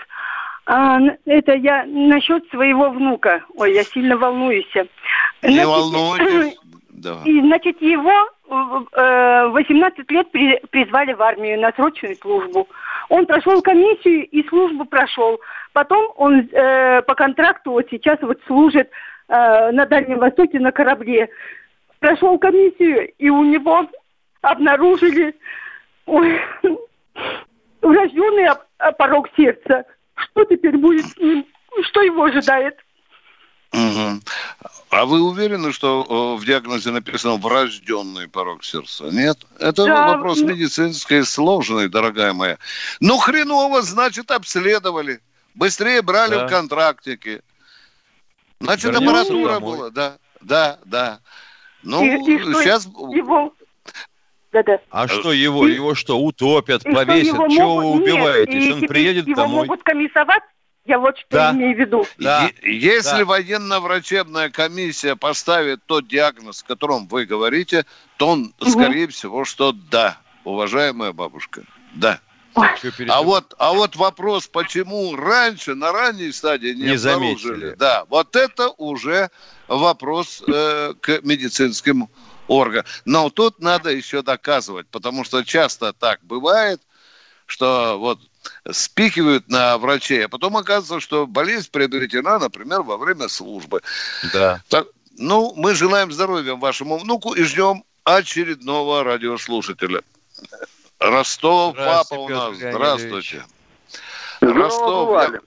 [0.67, 3.43] А, это я насчет своего внука.
[3.55, 4.71] Ой, я сильно волнуюсь.
[4.75, 4.83] Не
[5.41, 6.57] Значит, волнуйтесь.
[6.97, 7.21] Да.
[7.25, 12.67] И, значит, его 18 лет при- призвали в армию на срочную службу.
[13.09, 15.39] Он прошел комиссию и службу прошел.
[15.73, 18.89] Потом он э, по контракту вот сейчас вот служит
[19.27, 21.29] э, на Дальнем Востоке на корабле.
[21.99, 23.87] Прошел комиссию, и у него
[24.41, 25.35] обнаружили
[26.05, 26.39] ой,
[27.81, 28.49] врожденный
[28.97, 29.85] порог сердца.
[30.15, 31.45] Что теперь будет с ним?
[31.83, 32.77] Что его ожидает?
[33.75, 34.21] Мгм.
[34.89, 39.05] А вы уверены, что э, в диагнозе написано врожденный порог сердца?
[39.11, 39.39] Нет?
[39.59, 42.57] Это Да, вопрос медицинский сложный, дорогая моя.
[43.01, 45.19] Ну, хреново, значит, обследовали.
[45.53, 46.47] Быстрее брали Да.
[46.47, 47.41] в контрактике.
[48.61, 49.77] Значит, Вернемся аппаратура домой.
[49.77, 51.19] была, да, да, да.
[51.83, 52.85] Ну, И- и что сейчас...
[52.85, 53.53] Его...
[54.53, 54.79] Да-да.
[54.89, 55.67] А что его?
[55.67, 57.33] Его что, утопят, И что повесят?
[57.33, 58.63] его Чего вы могут- нет, убиваетесь?
[58.63, 59.65] и Он приедет его домой.
[59.67, 60.43] могут комиссовать
[60.85, 61.51] Я вот что Да.
[61.51, 62.05] имею в виду.
[62.19, 62.45] Да.
[62.61, 63.25] Е- Если Да.
[63.25, 67.85] военно-врачебная комиссия поставит тот диагноз, о котором вы говорите,
[68.17, 71.63] то он, скорее всего, что да, уважаемая бабушка,
[71.95, 72.19] да.
[73.09, 77.75] А вот, а вот вопрос, почему раньше, на ранней стадии не, Не обнаружили, заметили.
[77.77, 79.29] да, вот это уже
[79.67, 82.07] вопрос э, к медицинским
[82.47, 82.85] органам.
[83.03, 86.79] Но тут надо еще доказывать, потому что часто так бывает,
[87.45, 88.19] что вот
[88.71, 93.81] спихивают на врачей, а потом оказывается, что болезнь приобретена, например, во время службы.
[94.33, 94.61] Да.
[94.69, 100.01] Так, ну, мы желаем здоровья вашему внуку и ждем очередного радиослушателя.
[100.99, 102.99] Ростов, папа Здравствуйте, у Петр нас.
[103.01, 103.37] Леонидович.
[104.41, 104.59] Здравствуйте.
[104.59, 105.41] Ростов.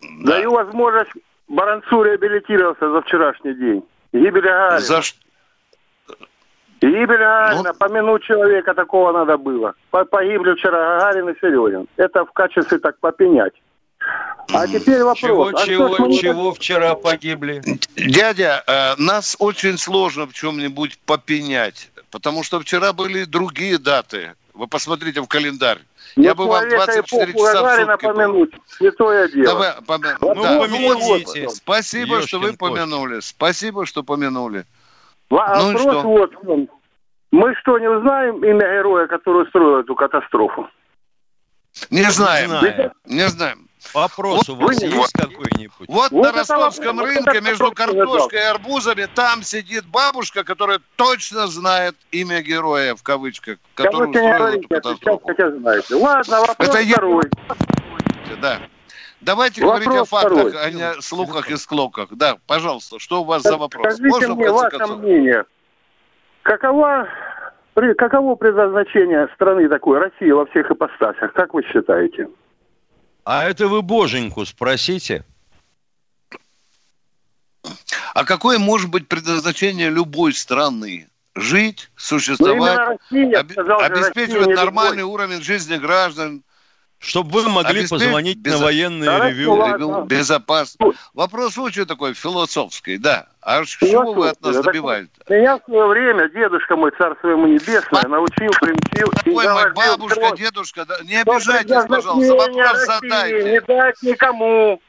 [0.00, 0.34] Да.
[0.34, 1.10] Даю возможность
[1.48, 3.82] Баранцу реабилитироваться за вчерашний день.
[4.12, 4.80] Гибель Гагарина.
[4.80, 5.14] За ш-
[6.80, 9.74] Гибель Гагарина, Ну- помянуть человека такого надо было.
[9.90, 11.86] По- Погибли вчера Гагарин и Серегин.
[11.96, 13.52] Это в качестве так попенять.
[14.52, 15.18] А теперь вопрос.
[15.20, 17.60] Чего, а чего, мы не чего вчера погибли?
[17.96, 24.32] Дядя, э, нас очень сложно в чем-нибудь попенять, потому что вчера были другие даты.
[24.54, 25.78] Вы посмотрите в календарь.
[26.16, 28.12] Ну, Я бы вам человека 24 эпоху часа в Гагарина сутки был.
[28.14, 28.50] помянуть.
[28.66, 29.44] Святое дело.
[29.44, 30.54] Давай, помя- Вот да.
[30.54, 31.44] ну, помяните.
[31.44, 33.20] вот, Спасибо, что вы Ёшкин помянули.
[33.20, 34.64] Спасибо, что помянули.
[35.30, 36.02] Ну Вопрос что?
[36.02, 36.68] вот в чем.
[37.30, 40.68] Мы что, не узнаем имя героя, который устроил эту катастрофу?
[41.90, 42.50] Не знаем.
[42.50, 42.92] знаем.
[43.06, 43.68] Не знаем.
[43.94, 45.88] Вопрос у Вот вас вы- есть какой-нибудь?
[45.88, 49.42] Вот, Вот на это ростовском вопрос, вот рынке это между не картошкой и арбузами там
[49.42, 55.58] сидит бабушка, которая точно знает имя героя, в кавычках, который не устроил говорите, эту катастрофу.
[55.60, 55.94] знаете.
[55.94, 57.24] Ладно, вопрос Это я- второй.
[58.42, 58.58] Да.
[59.20, 60.64] Давайте Вопрос говорить о фактах, второй.
[60.66, 62.08] а не о слухах и склоках.
[62.12, 63.84] Да, пожалуйста, что у вас за вопрос?
[63.94, 64.98] Скажите Можно, мне ваше концов?
[65.00, 65.44] мнение.
[66.42, 67.06] Какова,
[67.74, 71.34] при- каково предназначение страны такой, России во всех ипостасях?
[71.34, 72.28] Как вы считаете?
[73.24, 75.24] А это вы боженьку спросите.
[78.14, 81.08] А какое может быть предназначение любой страны?
[81.34, 82.76] Жить, существовать,
[83.10, 85.12] Россия, об- сказал обеспечивать Россия нормальный любой.
[85.14, 86.42] уровень жизни граждан,
[87.00, 89.52] Чтобы вы могли Обеспечь- позвонить без- на военное Хорошо, ревю.
[89.54, 90.04] ладно.
[90.06, 90.92] безопасно.
[91.14, 93.26] Вопрос очень такой философский, да.
[93.40, 95.10] А чему вы от нас Так добиваете?
[95.30, 99.10] Меня в свое время дедушка мой, царство ему небесное, научил, приучил.
[99.24, 103.50] и Ой, мой бабушка, что дедушка, да, не обижайтесь, пожалуйста, вопрос России задайте.
[103.50, 104.80] Не дать никому.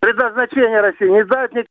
[0.00, 1.68] Предназначение России не дать никому.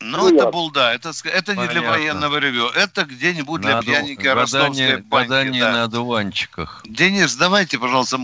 [0.00, 5.02] Ну, это булда, это, это не для военного ревю, это где-нибудь для Наду- пьяненькой ростовской
[5.10, 5.72] гадание да.
[5.72, 6.82] на одуванчиках.
[6.84, 8.18] Денис, давайте, пожалуйста,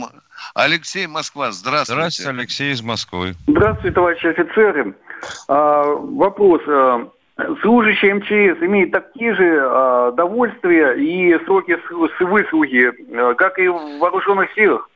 [0.55, 1.95] Алексей Москва, здравствуйте.
[1.95, 3.35] Здравствуйте, Алексей из Москвы.
[3.47, 4.95] Здравствуйте, товарищи офицеры.
[5.49, 6.61] А, вопрос.
[6.67, 7.09] а,
[7.63, 13.69] служащие МЧС имеют такие же а, довольствия и сроки с- с выслуги, а, как и
[13.69, 14.91] в вооруженных силах?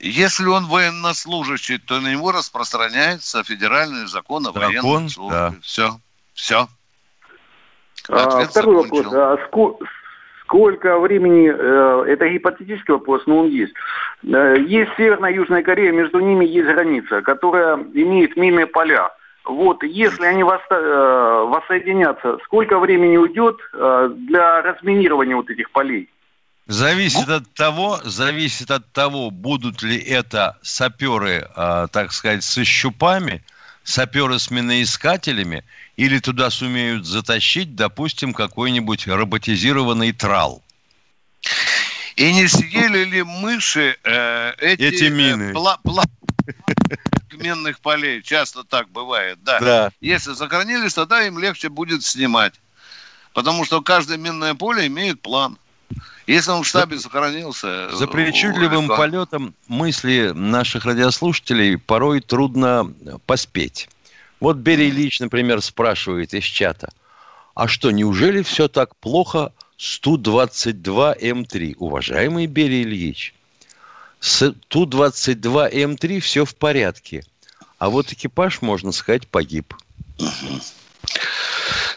[0.00, 5.30] Если он военнослужащий, то на него распространяется федеральный закон о Закон, военной службе.
[5.30, 5.54] да.
[5.60, 5.90] Все,
[6.34, 6.68] все.
[8.08, 9.10] А, Ответ второй закончил.
[9.10, 9.14] вопрос.
[9.14, 9.86] А ско-
[10.44, 13.74] сколько времени, э, это гипотетический вопрос, но он есть.
[14.22, 19.10] Э, есть Северная и Южная Корея, между ними есть граница, которая имеет минные поля.
[19.44, 26.08] Вот, если они э, воссоединятся, сколько времени уйдет э, для разминирования вот этих полей?
[26.68, 33.42] Зависит от того, зависит от того, будут ли это саперы, а, так сказать, со щупами,
[33.84, 35.64] саперы с миноискателями,
[35.96, 40.62] или туда сумеют затащить, допустим, какой-нибудь роботизированный трал.
[42.16, 45.52] И не съели ли мыши э, эти, Эти э, мины.
[45.52, 46.04] пла- пла-
[47.32, 48.20] минных полей?
[48.22, 49.58] Часто так бывает, да.
[49.60, 49.90] Да.
[50.02, 52.52] Если сохранились, тогда им легче будет снимать.
[53.32, 55.56] Потому что каждое минное поле имеет план.
[56.28, 57.88] Если он в штабе сохранился...
[57.96, 58.96] За э, причудливым легко.
[58.98, 62.92] полетом мысли наших радиослушателей порой трудно
[63.24, 63.88] поспеть.
[64.38, 66.90] Вот Берий Ильич, например, спрашивает из чата,
[67.54, 71.76] а что, неужели все так плохо с Ту-22М3?
[71.78, 73.34] Уважаемый Берий Ильич,
[74.20, 77.24] с Ту-22М3 все в порядке.
[77.78, 79.72] А вот экипаж, можно сказать, погиб.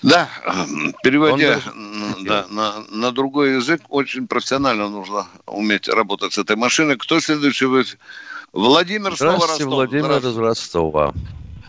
[0.03, 0.27] Да,
[1.03, 6.97] переводя Он да, на, на другой язык, очень профессионально нужно уметь работать с этой машиной.
[6.97, 7.65] Кто следующий?
[7.65, 7.99] в эфире?
[8.53, 9.73] Владимир, снова Здравствуйте, Ростов.
[9.73, 10.35] Владимир Здравствуйте.
[10.35, 11.13] из Ростова.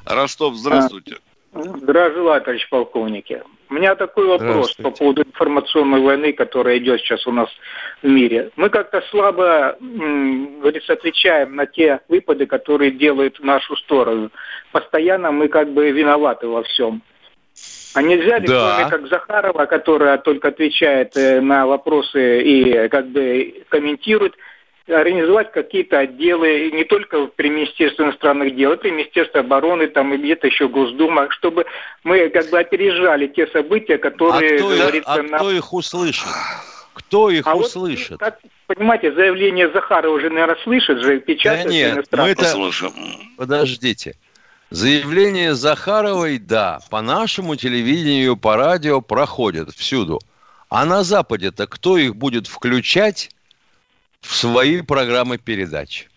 [0.07, 1.17] Ростов, здравствуйте.
[1.55, 3.43] Здравия желаю, товарищ полковники.
[3.69, 7.49] У меня такой вопрос по поводу информационной войны, которая идет сейчас у нас
[8.03, 8.51] в мире.
[8.57, 14.31] Мы как-то слабо, говорится, отвечаем на те выпады, которые делают в нашу сторону.
[14.73, 17.03] Постоянно мы как бы виноваты во всем.
[17.95, 18.77] А нельзя ли, Да.
[18.77, 24.35] кроме как Захарова, которая только отвечает э, на вопросы и как бы комментирует,
[24.89, 30.17] организовать какие-то отделы, не только при Министерстве иностранных дел, а при Министерстве обороны, там и
[30.17, 31.67] где-то еще Госдума, чтобы
[32.03, 35.41] мы как бы опережали те события, которые, а кто, говорится, а нам...
[35.41, 36.29] кто их услышит?
[36.95, 38.11] Кто их а услышит?
[38.11, 42.55] Вот, как, понимаете, заявление Захарова уже, наверное, слышит же, печатает да нет, мы это...
[43.37, 44.17] Подождите.
[44.73, 50.19] Заявление Захаровой, да, по нашему телевидению, по радио проходят всюду.
[50.71, 53.29] А на Западе-то кто их будет включать
[54.23, 56.09] в свои программы передач?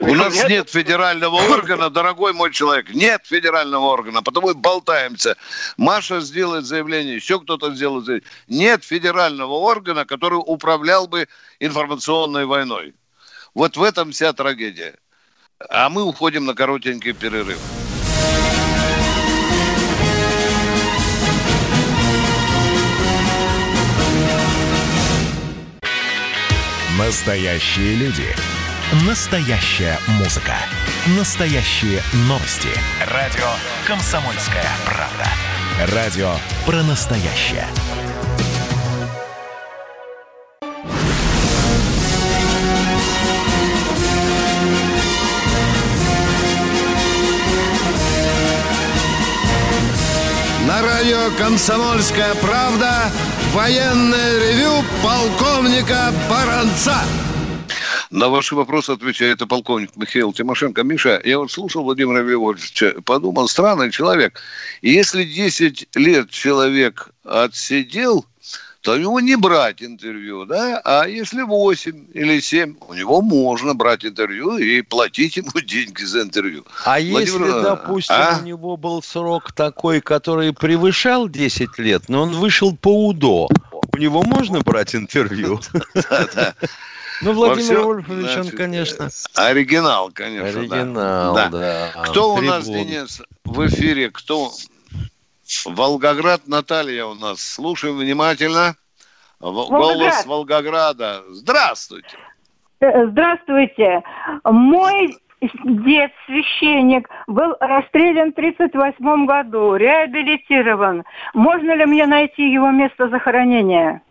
[0.00, 2.94] У нас нет федерального органа, дорогой мой человек.
[2.94, 5.36] Нет федерального органа, потому и болтаемся.
[5.76, 8.30] Маша сделает заявление, еще кто-то сделает заявление.
[8.46, 11.28] Нет федерального органа, который управлял бы
[11.60, 12.94] информационной войной.
[13.52, 14.94] Вот в этом вся трагедия.
[15.66, 17.58] А мы уходим на коротенький перерыв.
[26.96, 28.26] Настоящие люди.
[29.04, 30.54] Настоящая музыка.
[31.18, 32.68] Настоящие новости.
[33.12, 33.48] Радио
[33.86, 35.94] «Комсомольская правда».
[35.94, 36.34] Радио
[36.66, 37.66] про настоящее.
[51.36, 53.10] «Комсомольская правда»
[53.52, 57.02] военное ревю полковника Баранца.
[58.10, 60.82] На ваши вопросы отвечает и полковник Михаил Тимошенко.
[60.82, 64.40] Миша, я вот слушал Владимира Львовича, подумал, странный человек.
[64.80, 68.24] Если 10 лет человек отсидел,
[68.80, 70.80] то у него не брать интервью, да?
[70.84, 76.22] А если 8 или 7, у него можно брать интервью и платить ему деньги за
[76.22, 76.64] интервью.
[76.84, 77.20] А Владимир...
[77.20, 78.38] если, допустим, а?
[78.40, 83.48] у него был срок такой, который превышал 10 лет, но он вышел по УДО,
[83.92, 85.60] у него можно брать интервью?
[87.20, 89.10] Ну, Владимир Вольфович, он, конечно...
[89.34, 91.92] Оригинал, конечно, Оригинал, да.
[92.04, 94.10] Кто у нас, Денис, в эфире?
[94.10, 94.52] Кто?
[95.64, 97.40] Волгоград Наталья у нас.
[97.40, 98.76] Слушаем внимательно.
[99.40, 101.22] Голос Волгограда.
[101.28, 102.16] Здравствуйте.
[102.80, 104.02] Э, здравствуйте.
[104.44, 111.04] Мой дед, священник, был расстрелян в 1938 году, реабилитирован.
[111.34, 114.02] Можно ли мне найти его место захоронения?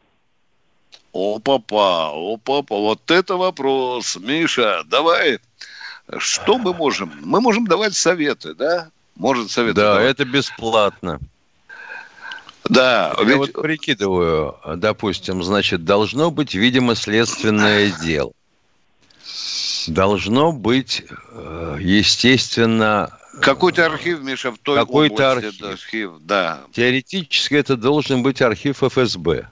[1.12, 4.18] О, папа, о, папа, вот это вопрос.
[4.18, 5.40] Миша, давай,
[6.18, 7.12] что мы можем?
[7.24, 8.90] Мы можем давать советы, да?
[9.18, 11.20] Может советы Да, это бесплатно.
[12.70, 13.16] Да.
[13.18, 13.38] Я ведь...
[13.38, 18.32] вот прикидываю, допустим, значит, должно быть, видимо, следственное дело.
[19.88, 23.18] Должно быть, э, естественно...
[23.42, 25.62] Какой-то архив, Миша, в той Какой-то архив.
[25.62, 26.12] архив.
[26.22, 26.62] Да.
[26.74, 29.48] Теоретически это должен быть архив ФСБ,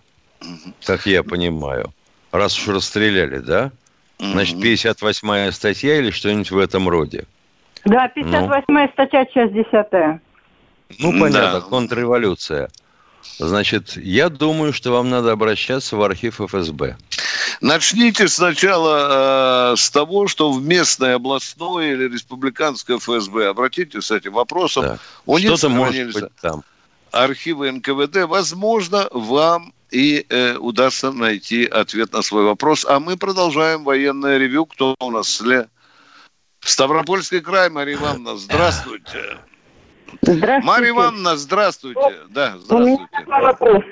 [0.83, 1.93] как я понимаю.
[2.31, 3.71] Раз уж расстреляли, да?
[4.19, 7.25] Значит, 58-я статья или что-нибудь в этом роде.
[7.85, 8.89] Да, 58-я ну.
[8.93, 9.73] статья, часть 10
[10.99, 11.61] Ну, понятно, да.
[11.61, 12.69] контрреволюция.
[13.37, 16.95] Значит, я думаю, что вам надо обращаться в архив ФСБ.
[17.61, 24.33] Начните сначала э, с того, что в местное областное или республиканское ФСБ обратитесь с этим
[24.33, 24.83] вопросом.
[24.83, 24.97] Да.
[25.25, 26.63] У Что-то может быть там.
[27.11, 28.25] Архивы НКВД.
[28.27, 32.85] Возможно, вам и э, удастся найти ответ на свой вопрос.
[32.87, 34.65] А мы продолжаем военное ревю.
[34.65, 35.69] Кто у нас след?
[36.65, 39.37] Ставропольский край, Мария Ивановна, здравствуйте.
[40.21, 40.65] Здравствуйте.
[40.65, 42.15] Мария Ивановна, здравствуйте.
[42.29, 43.07] Да, здравствуйте.
[43.13, 43.83] У меня вопрос.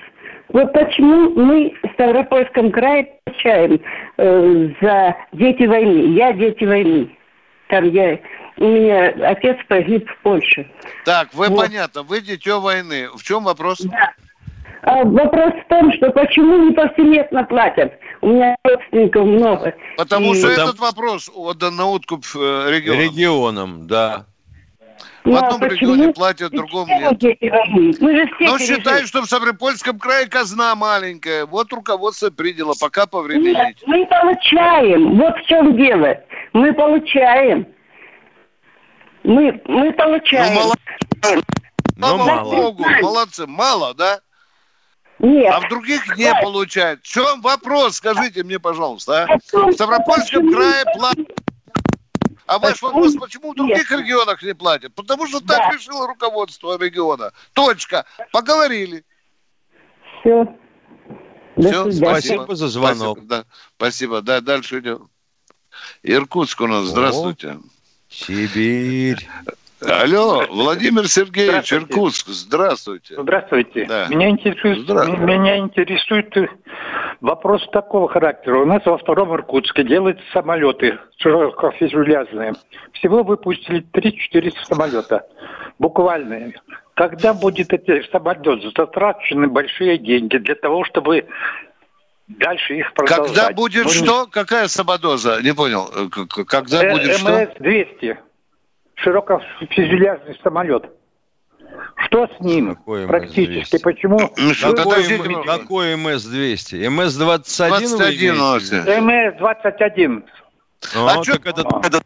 [0.50, 3.80] Вот почему мы в Ставропольском крае получаем
[4.18, 6.16] э, за дети войны?
[6.16, 7.16] Я дети войны.
[7.70, 8.20] Там я,
[8.58, 10.70] у меня отец погиб в Польше.
[11.06, 11.60] Так, вы вот.
[11.60, 13.08] понятно, вы дитё войны.
[13.16, 13.82] В чем вопрос?
[13.82, 14.14] Да.
[14.84, 17.94] А вопрос в том, что почему не повсеместно платят?
[18.24, 19.76] У меня родственников много.
[19.98, 20.38] Потому и...
[20.38, 20.70] что Потому...
[20.70, 23.02] этот вопрос отдан на откуп э, регионам.
[23.02, 24.26] Регионам, да.
[25.26, 27.22] В ну, одном а регионе платят, в другом нет.
[28.02, 31.46] Мы же все Но считаю, что в Ставропольском крае казна маленькая.
[31.46, 33.58] Вот руководство приняло, пока повременить.
[33.58, 35.18] Нет, мы получаем.
[35.18, 36.18] Вот в чем дело.
[36.54, 37.68] Мы получаем.
[39.24, 40.54] Мы, мы получаем.
[40.54, 40.76] Ну, мало.
[41.98, 42.56] Ну, мало.
[42.56, 43.48] Богу, молодцы.
[43.48, 44.20] Мало, да?
[45.24, 45.54] Нет.
[45.54, 47.02] А в других не получают.
[47.02, 49.38] В чем вопрос, скажите мне, пожалуйста, а?
[49.38, 51.28] В Ставропольском крае платят
[52.46, 54.00] а ваш вопрос, почему в других Нет.
[54.02, 54.94] регионах не платят?
[54.94, 55.72] Потому что так да.
[55.72, 57.32] решило руководство региона.
[57.54, 58.06] Точка.
[58.34, 59.06] Поговорили.
[60.20, 60.46] Все.
[61.58, 62.06] Все, спасибо.
[62.10, 63.20] спасибо за звонок.
[63.20, 63.46] Спасибо, да,
[63.78, 64.22] спасибо.
[64.22, 65.10] Да, дальше идем.
[66.04, 66.86] Иркутск у нас.
[66.88, 67.52] Здравствуйте.
[67.52, 67.62] О,
[68.10, 69.28] Сибирь.
[69.88, 71.86] Алло, Владимир Сергеевич, здравствуйте.
[71.94, 73.16] Иркутск, здравствуйте.
[73.18, 73.86] Здравствуйте.
[73.88, 74.08] Да.
[74.08, 75.22] Меня, интересует, Здравствуйте.
[75.24, 76.34] меня интересует
[77.22, 78.58] Вопрос такого характера.
[78.60, 82.54] У нас во втором Иркутске делаются самолеты широкофюзеляжные.
[82.94, 85.26] Всего выпустили 3-4 самолета.
[85.80, 86.52] Буквально.
[86.96, 91.26] Когда будет эти самолеты затрачены большие деньги для того, чтобы
[92.28, 93.28] дальше их продолжать?
[93.36, 94.28] Когда будет Ну, не- что?
[94.28, 95.42] Какая самодоза?
[95.42, 95.90] Не понял.
[95.96, 96.10] Э,
[96.46, 97.30] Когда Э, будет что?
[97.30, 98.18] МС-200.
[99.04, 100.84] Широкофюзеляжный самолет.
[102.06, 102.78] Что с ним
[103.08, 103.78] практически?
[103.82, 104.18] Почему?
[104.20, 106.88] Какой, М- какой МС-200?
[106.88, 108.34] МС-21 вы 21 имеете?
[108.34, 108.88] носит.
[108.88, 110.24] МС-21.
[110.96, 112.02] А, А чё- так это, это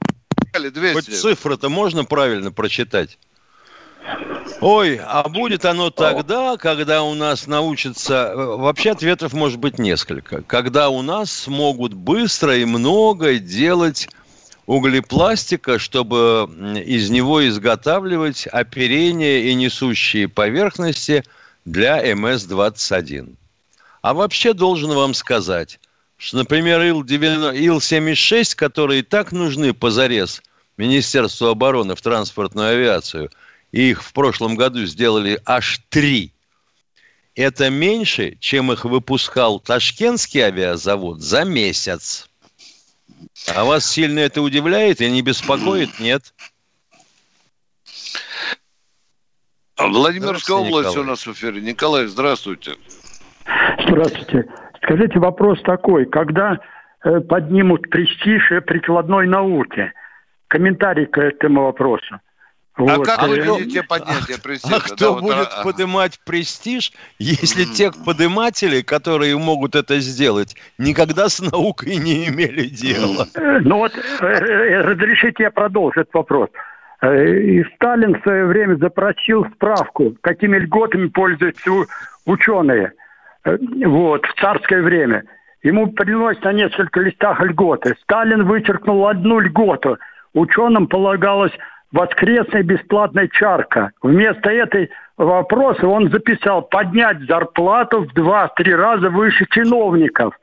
[0.93, 3.18] хоть цифры-то можно правильно прочитать?
[4.62, 8.32] Ой, а будет оно тогда, когда у нас научатся...
[8.34, 10.41] э, Вообще ответов может быть несколько.
[10.43, 14.08] Когда у нас смогут быстро и много делать
[14.68, 16.47] углепластика, чтобы
[16.86, 21.24] из него изготавливать оперение и несущие поверхности
[21.65, 23.34] для МС-21.
[24.01, 25.80] А вообще должен вам сказать,
[26.18, 30.43] что, например, Ил-90 Ил-76, которые и так нужны позарез
[30.76, 33.32] Министерству обороны в транспортную авиацию,
[33.72, 36.34] и их в прошлом году сделали аж три,
[37.36, 42.28] это меньше, чем их выпускал Ташкентский авиазавод за месяц.
[43.55, 45.99] А вас сильно это удивляет и не беспокоит?
[45.99, 46.34] Нет.
[49.78, 51.05] Владимирская область Николай.
[51.05, 51.61] у нас в эфире.
[51.61, 52.74] Николай, здравствуйте.
[53.88, 54.47] Здравствуйте.
[54.82, 56.05] Скажите, вопрос такой.
[56.05, 56.59] Когда
[57.03, 59.91] э, поднимут престиж прикладной науки?
[60.47, 62.20] Комментарий к этому вопросу.
[62.78, 64.75] А Вот, как вы э, видите поднятие престижа?
[64.75, 69.99] А Да, кто вот, будет а- а- поднимать престиж, если тех подымателей, которые могут это
[69.99, 73.28] сделать, никогда с наукой не имели дела?
[73.34, 76.49] Э, Ну вот, э, э, разрешите я продолжу этот вопрос.
[77.01, 81.71] Э, И Сталин в свое время запросил справку, какими льготами пользуются
[82.25, 82.93] ученые
[83.43, 85.23] э, вот, в царское время.
[85.63, 87.95] Ему приносят на несколько листах льготы.
[88.03, 89.97] Сталин вычеркнул одну льготу.
[90.34, 91.51] Ученым полагалось
[91.91, 93.91] воскресная бесплатная чарка.
[94.01, 100.33] Вместо этой вопроса он записал поднять зарплату в два-три раза выше чиновников.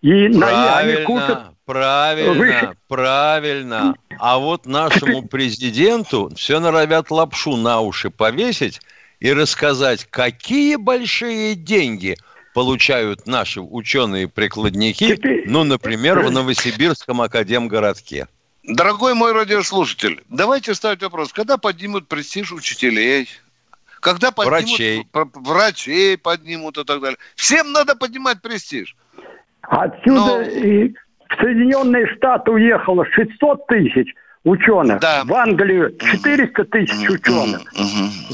[0.00, 2.72] И на- они купят Правильно, правильно, Выше.
[2.88, 3.94] правильно.
[4.18, 8.80] А вот нашему президенту все норовят лапшу на уши повесить
[9.20, 12.16] и рассказать, какие большие деньги
[12.54, 18.28] получают наши ученые-прикладники, ну, например, в Новосибирском академгородке.
[18.68, 21.32] Дорогой мой радиослушатель, давайте ставить вопрос.
[21.32, 23.26] Когда поднимут престиж учителей?
[24.00, 25.06] Когда поднимут Врачей.
[25.12, 27.16] врачей поднимут и так далее.
[27.34, 28.94] Всем надо поднимать престиж.
[29.62, 34.14] Отсюда и в Соединенные Штаты уехало 600 тысяч
[34.44, 35.00] ученых.
[35.00, 37.62] В Англию 400 тысяч ученых.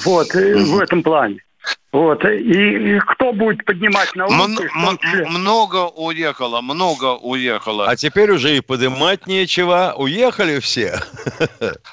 [0.05, 1.39] Вот, э, в этом плане.
[1.93, 4.35] Вот, и, и кто будет поднимать науку?
[4.35, 4.99] М- м-
[5.29, 7.87] много уехало, много уехало.
[7.89, 9.95] А теперь уже и подымать нечего.
[9.97, 11.01] Уехали все.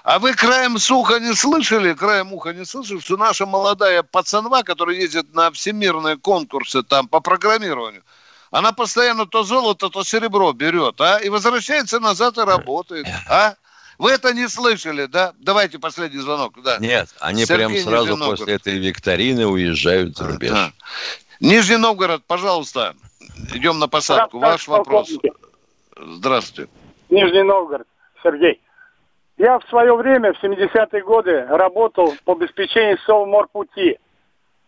[0.03, 4.95] А вы краем суха не слышали, краем уха не слышали, что наша молодая пацанва, которая
[4.95, 8.01] ездит на всемирные конкурсы там по программированию,
[8.49, 11.17] она постоянно то золото, то серебро берет, а?
[11.19, 13.53] И возвращается назад и работает, а?
[14.01, 15.33] Вы это не слышали, да?
[15.37, 16.79] Давайте последний звонок, да.
[16.79, 18.39] Нет, они Сергей, прям сразу Нижний Новгород.
[18.39, 20.49] после этой викторины уезжают за рубеж.
[20.49, 20.71] Да.
[21.39, 22.95] Нижний Новгород, пожалуйста,
[23.53, 24.39] идем на посадку.
[24.39, 25.07] Ваш вопрос.
[25.95, 26.71] Здравствуйте.
[27.11, 27.85] Нижний Новгород,
[28.23, 28.59] Сергей.
[29.37, 33.99] Я в свое время, в 70-е годы, работал по обеспечению Совморпути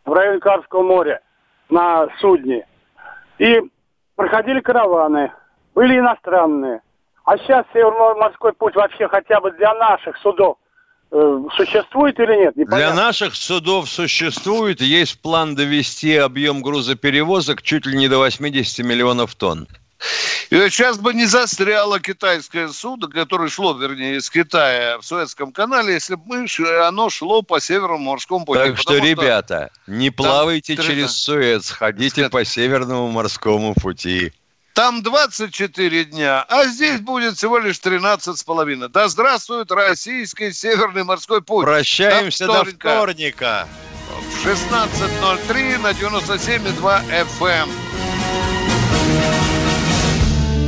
[0.06, 1.22] в районе Карского моря
[1.70, 2.68] на судне.
[3.40, 3.62] И
[4.16, 5.32] проходили караваны,
[5.74, 6.82] были иностранные.
[7.26, 10.58] А сейчас Северно-морской путь вообще хотя бы для наших судов
[11.12, 12.54] э, существует или нет?
[12.56, 13.02] Для Непонятно.
[13.02, 19.68] наших судов существует, есть план довести объем грузоперевозок чуть ли не до 80 миллионов тонн.
[20.50, 25.54] И вот сейчас бы не застряло китайское судно, которое шло, вернее, из Китая в Суэцком
[25.54, 26.48] канале, если бы мы
[26.86, 28.60] оно шло по Северному морскому пути.
[28.60, 34.34] Так что, Потому ребята, не плавайте через Суэц, ходите по Северному морскому пути.
[34.74, 38.90] Там 24 дня, а здесь будет всего лишь 13 с половиной.
[38.90, 41.66] Да здравствует российский Северный морской путь.
[41.66, 43.68] Прощаемся до вторника.
[44.10, 47.02] В 16.03 на 97,2
[47.40, 47.70] FM.